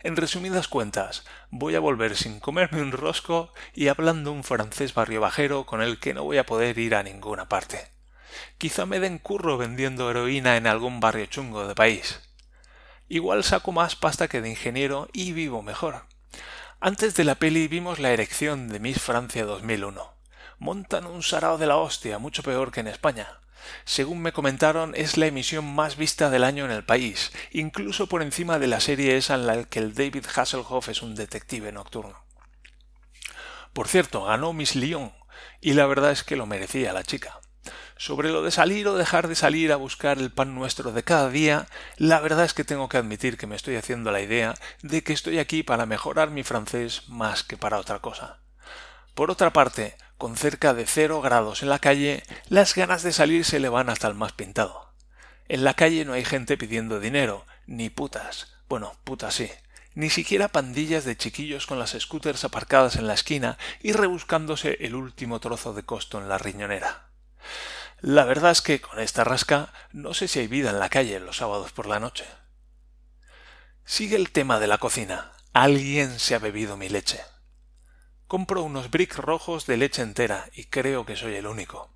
En 0.00 0.16
resumidas 0.16 0.68
cuentas, 0.68 1.24
voy 1.50 1.74
a 1.74 1.80
volver 1.80 2.16
sin 2.16 2.40
comerme 2.40 2.80
un 2.80 2.92
rosco 2.92 3.52
y 3.74 3.88
hablando 3.88 4.32
un 4.32 4.44
francés 4.44 4.94
barrio 4.94 5.20
bajero 5.20 5.66
con 5.66 5.82
el 5.82 5.98
que 5.98 6.14
no 6.14 6.24
voy 6.24 6.38
a 6.38 6.46
poder 6.46 6.78
ir 6.78 6.94
a 6.94 7.02
ninguna 7.02 7.48
parte. 7.48 7.90
Quizá 8.58 8.86
me 8.86 9.00
den 9.00 9.18
curro 9.18 9.58
vendiendo 9.58 10.10
heroína 10.10 10.56
en 10.56 10.66
algún 10.66 11.00
barrio 11.00 11.26
chungo 11.26 11.66
de 11.66 11.74
país. 11.74 12.20
Igual 13.08 13.44
saco 13.44 13.72
más 13.72 13.96
pasta 13.96 14.28
que 14.28 14.40
de 14.40 14.48
ingeniero 14.48 15.08
y 15.12 15.32
vivo 15.32 15.62
mejor. 15.62 16.06
Antes 16.84 17.14
de 17.14 17.22
la 17.22 17.36
peli 17.36 17.68
vimos 17.68 18.00
la 18.00 18.10
erección 18.10 18.66
de 18.66 18.80
Miss 18.80 19.00
Francia 19.00 19.44
2001. 19.44 20.14
Montan 20.58 21.06
un 21.06 21.22
sarao 21.22 21.56
de 21.56 21.68
la 21.68 21.76
hostia, 21.76 22.18
mucho 22.18 22.42
peor 22.42 22.72
que 22.72 22.80
en 22.80 22.88
España. 22.88 23.38
Según 23.84 24.20
me 24.20 24.32
comentaron, 24.32 24.92
es 24.96 25.16
la 25.16 25.26
emisión 25.26 25.64
más 25.64 25.96
vista 25.96 26.28
del 26.28 26.42
año 26.42 26.64
en 26.64 26.72
el 26.72 26.82
país, 26.82 27.30
incluso 27.52 28.08
por 28.08 28.20
encima 28.20 28.58
de 28.58 28.66
la 28.66 28.80
serie 28.80 29.16
esa 29.16 29.36
en 29.36 29.46
la 29.46 29.62
que 29.62 29.78
el 29.78 29.94
David 29.94 30.26
Hasselhoff 30.34 30.88
es 30.88 31.02
un 31.02 31.14
detective 31.14 31.70
nocturno. 31.70 32.20
Por 33.72 33.86
cierto, 33.86 34.24
ganó 34.24 34.52
Miss 34.52 34.74
Lyon, 34.74 35.12
y 35.60 35.74
la 35.74 35.86
verdad 35.86 36.10
es 36.10 36.24
que 36.24 36.34
lo 36.34 36.46
merecía 36.46 36.92
la 36.92 37.04
chica. 37.04 37.41
Sobre 38.04 38.30
lo 38.30 38.42
de 38.42 38.50
salir 38.50 38.88
o 38.88 38.96
dejar 38.96 39.28
de 39.28 39.36
salir 39.36 39.70
a 39.70 39.76
buscar 39.76 40.18
el 40.18 40.32
pan 40.32 40.56
nuestro 40.56 40.90
de 40.90 41.04
cada 41.04 41.30
día, 41.30 41.68
la 41.98 42.18
verdad 42.18 42.44
es 42.44 42.52
que 42.52 42.64
tengo 42.64 42.88
que 42.88 42.96
admitir 42.96 43.36
que 43.36 43.46
me 43.46 43.54
estoy 43.54 43.76
haciendo 43.76 44.10
la 44.10 44.20
idea 44.20 44.54
de 44.82 45.04
que 45.04 45.12
estoy 45.12 45.38
aquí 45.38 45.62
para 45.62 45.86
mejorar 45.86 46.28
mi 46.28 46.42
francés 46.42 47.04
más 47.06 47.44
que 47.44 47.56
para 47.56 47.78
otra 47.78 48.00
cosa. 48.00 48.40
Por 49.14 49.30
otra 49.30 49.52
parte, 49.52 49.96
con 50.18 50.36
cerca 50.36 50.74
de 50.74 50.84
cero 50.84 51.20
grados 51.20 51.62
en 51.62 51.68
la 51.68 51.78
calle, 51.78 52.24
las 52.48 52.74
ganas 52.74 53.04
de 53.04 53.12
salir 53.12 53.44
se 53.44 53.60
le 53.60 53.68
van 53.68 53.88
hasta 53.88 54.08
el 54.08 54.14
más 54.14 54.32
pintado. 54.32 54.92
En 55.46 55.62
la 55.62 55.74
calle 55.74 56.04
no 56.04 56.14
hay 56.14 56.24
gente 56.24 56.56
pidiendo 56.56 56.98
dinero, 56.98 57.46
ni 57.66 57.88
putas. 57.88 58.52
Bueno, 58.68 58.96
putas 59.04 59.34
sí. 59.34 59.48
Ni 59.94 60.10
siquiera 60.10 60.48
pandillas 60.48 61.04
de 61.04 61.16
chiquillos 61.16 61.68
con 61.68 61.78
las 61.78 61.92
scooters 61.96 62.42
aparcadas 62.42 62.96
en 62.96 63.06
la 63.06 63.14
esquina 63.14 63.58
y 63.80 63.92
rebuscándose 63.92 64.76
el 64.80 64.96
último 64.96 65.38
trozo 65.38 65.72
de 65.72 65.84
costo 65.84 66.18
en 66.18 66.28
la 66.28 66.38
riñonera. 66.38 67.12
La 68.02 68.24
verdad 68.24 68.50
es 68.50 68.62
que 68.62 68.80
con 68.80 68.98
esta 68.98 69.22
rasca 69.22 69.72
no 69.92 70.12
sé 70.12 70.26
si 70.26 70.40
hay 70.40 70.48
vida 70.48 70.70
en 70.70 70.80
la 70.80 70.88
calle 70.88 71.20
los 71.20 71.36
sábados 71.36 71.70
por 71.70 71.86
la 71.86 72.00
noche. 72.00 72.24
Sigue 73.84 74.16
el 74.16 74.32
tema 74.32 74.58
de 74.58 74.66
la 74.66 74.78
cocina. 74.78 75.30
Alguien 75.52 76.18
se 76.18 76.34
ha 76.34 76.40
bebido 76.40 76.76
mi 76.76 76.88
leche. 76.88 77.20
Compro 78.26 78.64
unos 78.64 78.90
bricks 78.90 79.18
rojos 79.18 79.66
de 79.66 79.76
leche 79.76 80.02
entera 80.02 80.48
y 80.52 80.64
creo 80.64 81.06
que 81.06 81.14
soy 81.14 81.36
el 81.36 81.46
único. 81.46 81.94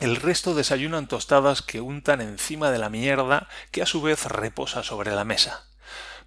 El 0.00 0.16
resto 0.16 0.54
desayunan 0.54 1.08
tostadas 1.08 1.62
que 1.62 1.80
untan 1.80 2.20
encima 2.20 2.70
de 2.70 2.78
la 2.78 2.90
mierda 2.90 3.48
que 3.70 3.80
a 3.80 3.86
su 3.86 4.02
vez 4.02 4.26
reposa 4.26 4.82
sobre 4.82 5.12
la 5.12 5.24
mesa. 5.24 5.66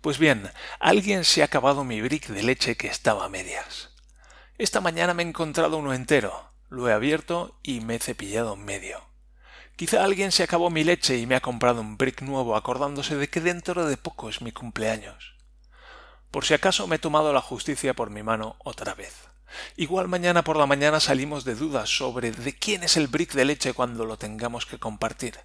Pues 0.02 0.18
bien, 0.18 0.50
alguien 0.80 1.26
se 1.26 1.44
ha 1.44 1.46
acabado 1.46 1.84
mi 1.84 2.02
brick 2.02 2.30
de 2.30 2.42
leche 2.42 2.76
que 2.76 2.88
estaba 2.88 3.26
a 3.26 3.30
medias. 3.30 3.92
Esta 4.58 4.82
mañana 4.82 5.14
me 5.14 5.22
he 5.22 5.28
encontrado 5.28 5.78
uno 5.78 5.94
entero, 5.94 6.55
lo 6.76 6.90
he 6.90 6.94
abierto 6.94 7.58
y 7.64 7.80
me 7.80 7.96
he 7.96 8.00
cepillado 8.00 8.54
en 8.54 8.66
medio. 8.66 9.02
Quizá 9.76 10.04
alguien 10.04 10.32
se 10.32 10.44
acabó 10.44 10.70
mi 10.70 10.84
leche 10.84 11.18
y 11.18 11.26
me 11.26 11.36
ha 11.36 11.42
comprado 11.42 11.82
un 11.82 11.98
brick 11.98 12.22
nuevo 12.22 12.56
acordándose 12.56 13.16
de 13.16 13.30
que 13.30 13.42
dentro 13.42 13.86
de 13.86 13.98
poco 13.98 14.30
es 14.30 14.42
mi 14.42 14.52
cumpleaños. 14.52 15.36
Por 16.32 16.46
si 16.46 16.54
acaso 16.54 16.88
me 16.88 16.98
he 16.98 17.00
tomado 17.00 17.34
la 17.34 17.42
justicia 17.42 17.94
por 17.94 18.10
mi 18.10 18.24
mano 18.24 18.56
otra 18.60 18.94
vez. 18.94 19.14
Igual 19.76 20.08
mañana 20.08 20.44
por 20.44 20.58
la 20.58 20.66
mañana 20.66 21.00
salimos 21.00 21.46
de 21.46 21.56
dudas 21.56 21.90
sobre 21.90 22.32
de 22.32 22.58
quién 22.58 22.84
es 22.84 22.98
el 22.98 23.08
brick 23.08 23.34
de 23.34 23.46
leche 23.46 23.74
cuando 23.74 24.06
lo 24.06 24.18
tengamos 24.18 24.66
que 24.66 24.80
compartir. 24.80 25.40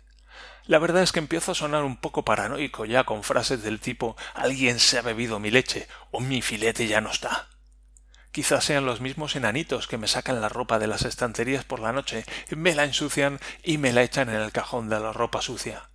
La 0.66 0.78
verdad 0.78 1.02
es 1.02 1.12
que 1.12 1.18
empiezo 1.18 1.52
a 1.52 1.56
sonar 1.56 1.84
un 1.84 1.96
poco 1.96 2.24
paranoico 2.24 2.84
ya 2.84 3.04
con 3.04 3.22
frases 3.22 3.62
del 3.62 3.80
tipo 3.80 4.16
alguien 4.34 4.78
se 4.78 4.98
ha 4.98 5.02
bebido 5.02 5.38
mi 5.38 5.50
leche 5.50 5.88
o 6.10 6.20
mi 6.20 6.42
filete 6.42 6.86
ya 6.86 7.00
no 7.00 7.10
está. 7.10 7.48
Quizás 8.32 8.64
sean 8.64 8.86
los 8.86 9.00
mismos 9.00 9.34
enanitos 9.34 9.88
que 9.88 9.98
me 9.98 10.06
sacan 10.06 10.40
la 10.40 10.48
ropa 10.48 10.78
de 10.78 10.86
las 10.86 11.04
estanterías 11.04 11.64
por 11.64 11.80
la 11.80 11.92
noche, 11.92 12.24
me 12.50 12.74
la 12.74 12.84
ensucian 12.84 13.40
y 13.64 13.78
me 13.78 13.92
la 13.92 14.02
echan 14.02 14.28
en 14.28 14.36
el 14.36 14.52
cajón 14.52 14.88
de 14.88 15.00
la 15.00 15.12
ropa 15.12 15.42
sucia. 15.42 15.90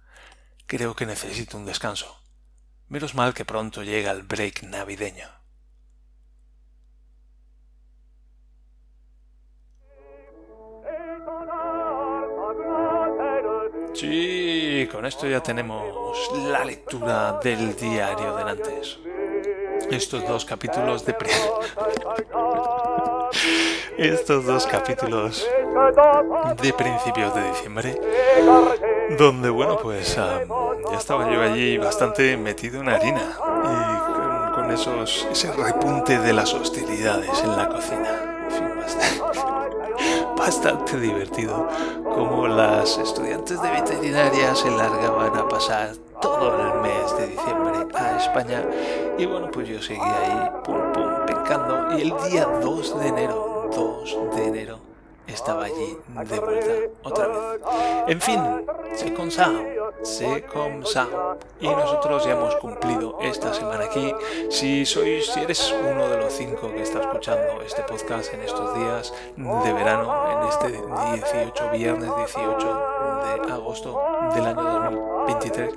Creo 0.67 0.95
que 0.95 1.05
necesito 1.05 1.57
un 1.57 1.65
descanso. 1.65 2.19
Menos 2.89 3.15
mal 3.15 3.33
que 3.33 3.45
pronto 3.45 3.83
llega 3.83 4.11
el 4.11 4.23
break 4.23 4.63
navideño. 4.63 5.29
Sí, 13.93 14.89
con 14.91 15.05
esto 15.05 15.25
ya 15.25 15.41
tenemos 15.41 16.29
la 16.49 16.65
lectura 16.65 17.39
del 17.41 17.73
diario 17.77 18.35
de 18.35 18.43
Nantes. 18.43 18.99
Estos 19.91 20.27
dos 20.27 20.45
capítulos 20.45 21.05
de... 21.05 21.15
Estos 23.97 24.45
dos 24.45 24.65
capítulos 24.65 25.47
de 26.61 26.73
principios 26.73 27.33
de 27.35 27.47
diciembre 27.49 27.99
donde, 29.17 29.49
bueno, 29.49 29.77
pues 29.77 30.15
ya 30.15 30.41
estaba 30.97 31.31
yo 31.31 31.41
allí 31.41 31.77
bastante 31.77 32.35
metido 32.37 32.81
en 32.81 32.89
harina 32.89 33.37
y 33.63 34.53
con, 34.55 34.71
esos, 34.71 35.27
ese 35.31 35.51
repunte 35.51 36.19
de 36.19 36.33
las 36.33 36.53
hostilidades 36.53 37.41
en 37.43 37.55
la 37.55 37.69
cocina. 37.69 38.37
En 38.45 38.51
fin, 38.51 38.69
bastante, 38.77 39.21
bastante 40.37 40.99
divertido 40.99 41.67
como 42.03 42.47
las 42.47 42.97
estudiantes 42.97 43.61
de 43.61 43.69
veterinaria 43.71 44.55
se 44.55 44.71
largaban 44.71 45.37
a 45.37 45.47
pasar 45.47 45.91
todo 46.25 46.55
el 46.59 46.81
mes 46.81 47.17
de 47.17 47.27
diciembre 47.27 47.85
a 47.93 48.17
España 48.17 48.63
y 49.15 49.27
bueno, 49.27 49.51
pues 49.51 49.67
yo 49.67 49.79
seguí 49.79 50.01
ahí, 50.01 50.49
pum, 50.63 50.91
pum, 50.91 51.25
pencando 51.27 51.95
y 51.95 52.01
el 52.01 52.13
día 52.27 52.47
2 52.63 52.99
de 52.99 53.07
enero, 53.07 53.69
2 53.75 54.17
de 54.35 54.45
enero, 54.47 54.79
estaba 55.27 55.65
allí 55.65 55.97
de 56.07 56.39
vuelta 56.39 56.71
otra 57.03 57.27
vez. 57.27 57.61
En 58.07 58.21
fin, 58.21 58.41
se 58.95 59.13
con 59.13 59.29
se 59.31 60.43
con 60.45 60.83
Y 61.59 61.67
nosotros 61.67 62.25
ya 62.25 62.31
hemos 62.31 62.55
cumplido 62.55 63.19
esta 63.21 63.53
semana 63.53 63.85
aquí. 63.85 64.13
Si 64.49 64.85
sois, 64.85 65.27
si 65.27 65.41
eres 65.41 65.73
uno 65.79 66.07
de 66.07 66.17
los 66.17 66.33
cinco 66.33 66.71
que 66.73 66.81
está 66.81 67.01
escuchando 67.01 67.61
este 67.65 67.83
podcast 67.83 68.33
en 68.33 68.41
estos 68.41 68.75
días 68.75 69.13
de 69.35 69.73
verano, 69.73 70.13
en 70.31 70.47
este 70.47 70.71
18, 70.71 71.71
viernes 71.71 72.09
18 72.17 72.81
de 73.45 73.51
agosto 73.51 74.01
del 74.33 74.45
año 74.45 74.63
2023, 74.63 75.73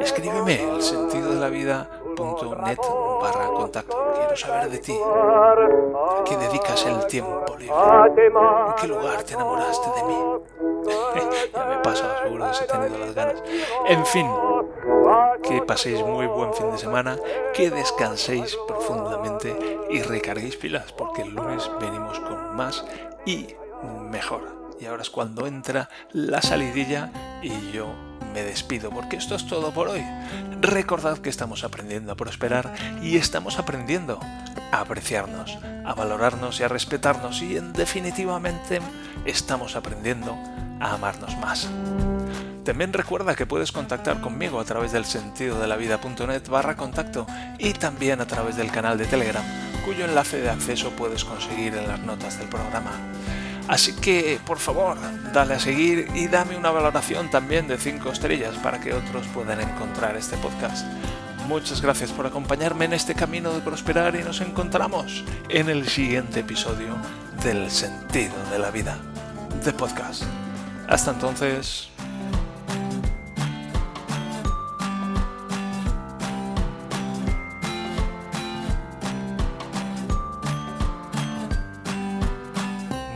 escríbeme 0.00 0.74
el 0.74 0.82
sentido 0.82 1.30
de 1.30 1.40
la 1.40 1.48
vida.net 1.48 2.78
barra 3.20 3.46
contacto. 3.48 3.96
Quiero 4.16 4.36
saber 4.36 4.70
de 4.70 4.78
ti. 4.78 4.92
¿A 4.92 6.24
qué 6.24 6.36
dedicas 6.36 6.86
el 6.86 7.06
tiempo 7.06 7.56
libre? 7.58 7.74
¿En 7.76 8.74
qué 8.80 8.88
lugar 8.88 9.22
te 9.22 9.34
enamoraste 9.34 9.90
de 9.96 10.04
mí? 10.04 10.18
ya 11.54 11.64
me 11.64 11.76
paso 11.78 12.04
seguro 12.22 12.48
que 12.48 12.54
se 12.54 12.64
ha 12.64 12.66
tenido 12.66 12.98
las 12.98 13.14
ganas. 13.14 13.42
En 13.86 14.04
fin, 14.06 14.26
que 15.42 15.62
paséis 15.62 16.02
muy 16.04 16.26
buen 16.26 16.52
fin 16.54 16.70
de 16.70 16.78
semana, 16.78 17.16
que 17.54 17.70
descanséis 17.70 18.56
profundamente 18.66 19.56
y 19.90 20.02
recarguéis 20.02 20.56
pilas, 20.56 20.92
porque 20.92 21.22
el 21.22 21.34
lunes 21.34 21.70
venimos 21.80 22.18
con 22.20 22.56
más 22.56 22.84
y 23.24 23.54
mejor. 24.10 24.57
Y 24.80 24.86
ahora 24.86 25.02
es 25.02 25.10
cuando 25.10 25.46
entra 25.46 25.88
la 26.12 26.42
salidilla 26.42 27.10
y 27.42 27.72
yo 27.72 27.92
me 28.32 28.42
despido 28.42 28.90
porque 28.90 29.16
esto 29.16 29.34
es 29.34 29.46
todo 29.46 29.72
por 29.72 29.88
hoy. 29.88 30.04
Recordad 30.60 31.18
que 31.18 31.30
estamos 31.30 31.64
aprendiendo 31.64 32.12
a 32.12 32.16
prosperar 32.16 32.74
y 33.02 33.16
estamos 33.16 33.58
aprendiendo 33.58 34.20
a 34.70 34.80
apreciarnos, 34.80 35.58
a 35.84 35.94
valorarnos 35.94 36.60
y 36.60 36.62
a 36.62 36.68
respetarnos 36.68 37.42
y 37.42 37.56
en 37.56 37.72
definitivamente 37.72 38.80
estamos 39.24 39.76
aprendiendo 39.76 40.36
a 40.80 40.94
amarnos 40.94 41.36
más. 41.38 41.68
También 42.64 42.92
recuerda 42.92 43.34
que 43.34 43.46
puedes 43.46 43.72
contactar 43.72 44.20
conmigo 44.20 44.60
a 44.60 44.64
través 44.64 44.92
del 44.92 45.06
sentido 45.06 45.58
de 45.58 45.66
la 45.66 45.76
vida.net 45.76 46.46
barra 46.48 46.76
contacto 46.76 47.26
y 47.58 47.72
también 47.72 48.20
a 48.20 48.26
través 48.26 48.56
del 48.56 48.70
canal 48.70 48.98
de 48.98 49.06
Telegram, 49.06 49.42
cuyo 49.86 50.04
enlace 50.04 50.42
de 50.42 50.50
acceso 50.50 50.90
puedes 50.90 51.24
conseguir 51.24 51.74
en 51.74 51.88
las 51.88 52.00
notas 52.00 52.38
del 52.38 52.48
programa. 52.48 52.90
Así 53.68 53.94
que, 53.94 54.40
por 54.46 54.58
favor, 54.58 54.96
dale 55.32 55.54
a 55.54 55.60
seguir 55.60 56.08
y 56.14 56.26
dame 56.26 56.56
una 56.56 56.70
valoración 56.70 57.30
también 57.30 57.68
de 57.68 57.76
5 57.76 58.10
estrellas 58.10 58.56
para 58.56 58.80
que 58.80 58.94
otros 58.94 59.26
puedan 59.28 59.60
encontrar 59.60 60.16
este 60.16 60.36
podcast. 60.38 60.86
Muchas 61.46 61.80
gracias 61.80 62.10
por 62.10 62.26
acompañarme 62.26 62.86
en 62.86 62.94
este 62.94 63.14
camino 63.14 63.52
de 63.52 63.60
prosperar 63.60 64.16
y 64.16 64.22
nos 64.22 64.40
encontramos 64.40 65.24
en 65.48 65.68
el 65.68 65.88
siguiente 65.88 66.40
episodio 66.40 66.96
del 67.42 67.70
sentido 67.70 68.34
de 68.50 68.58
la 68.58 68.70
vida 68.70 68.98
de 69.64 69.72
podcast. 69.72 70.24
Hasta 70.88 71.10
entonces. 71.10 71.88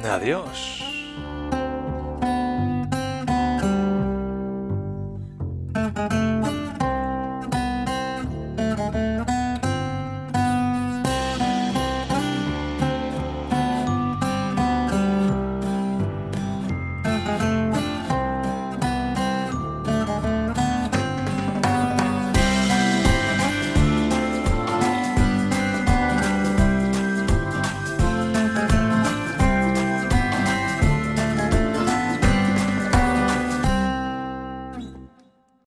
Adiós. 0.05 0.82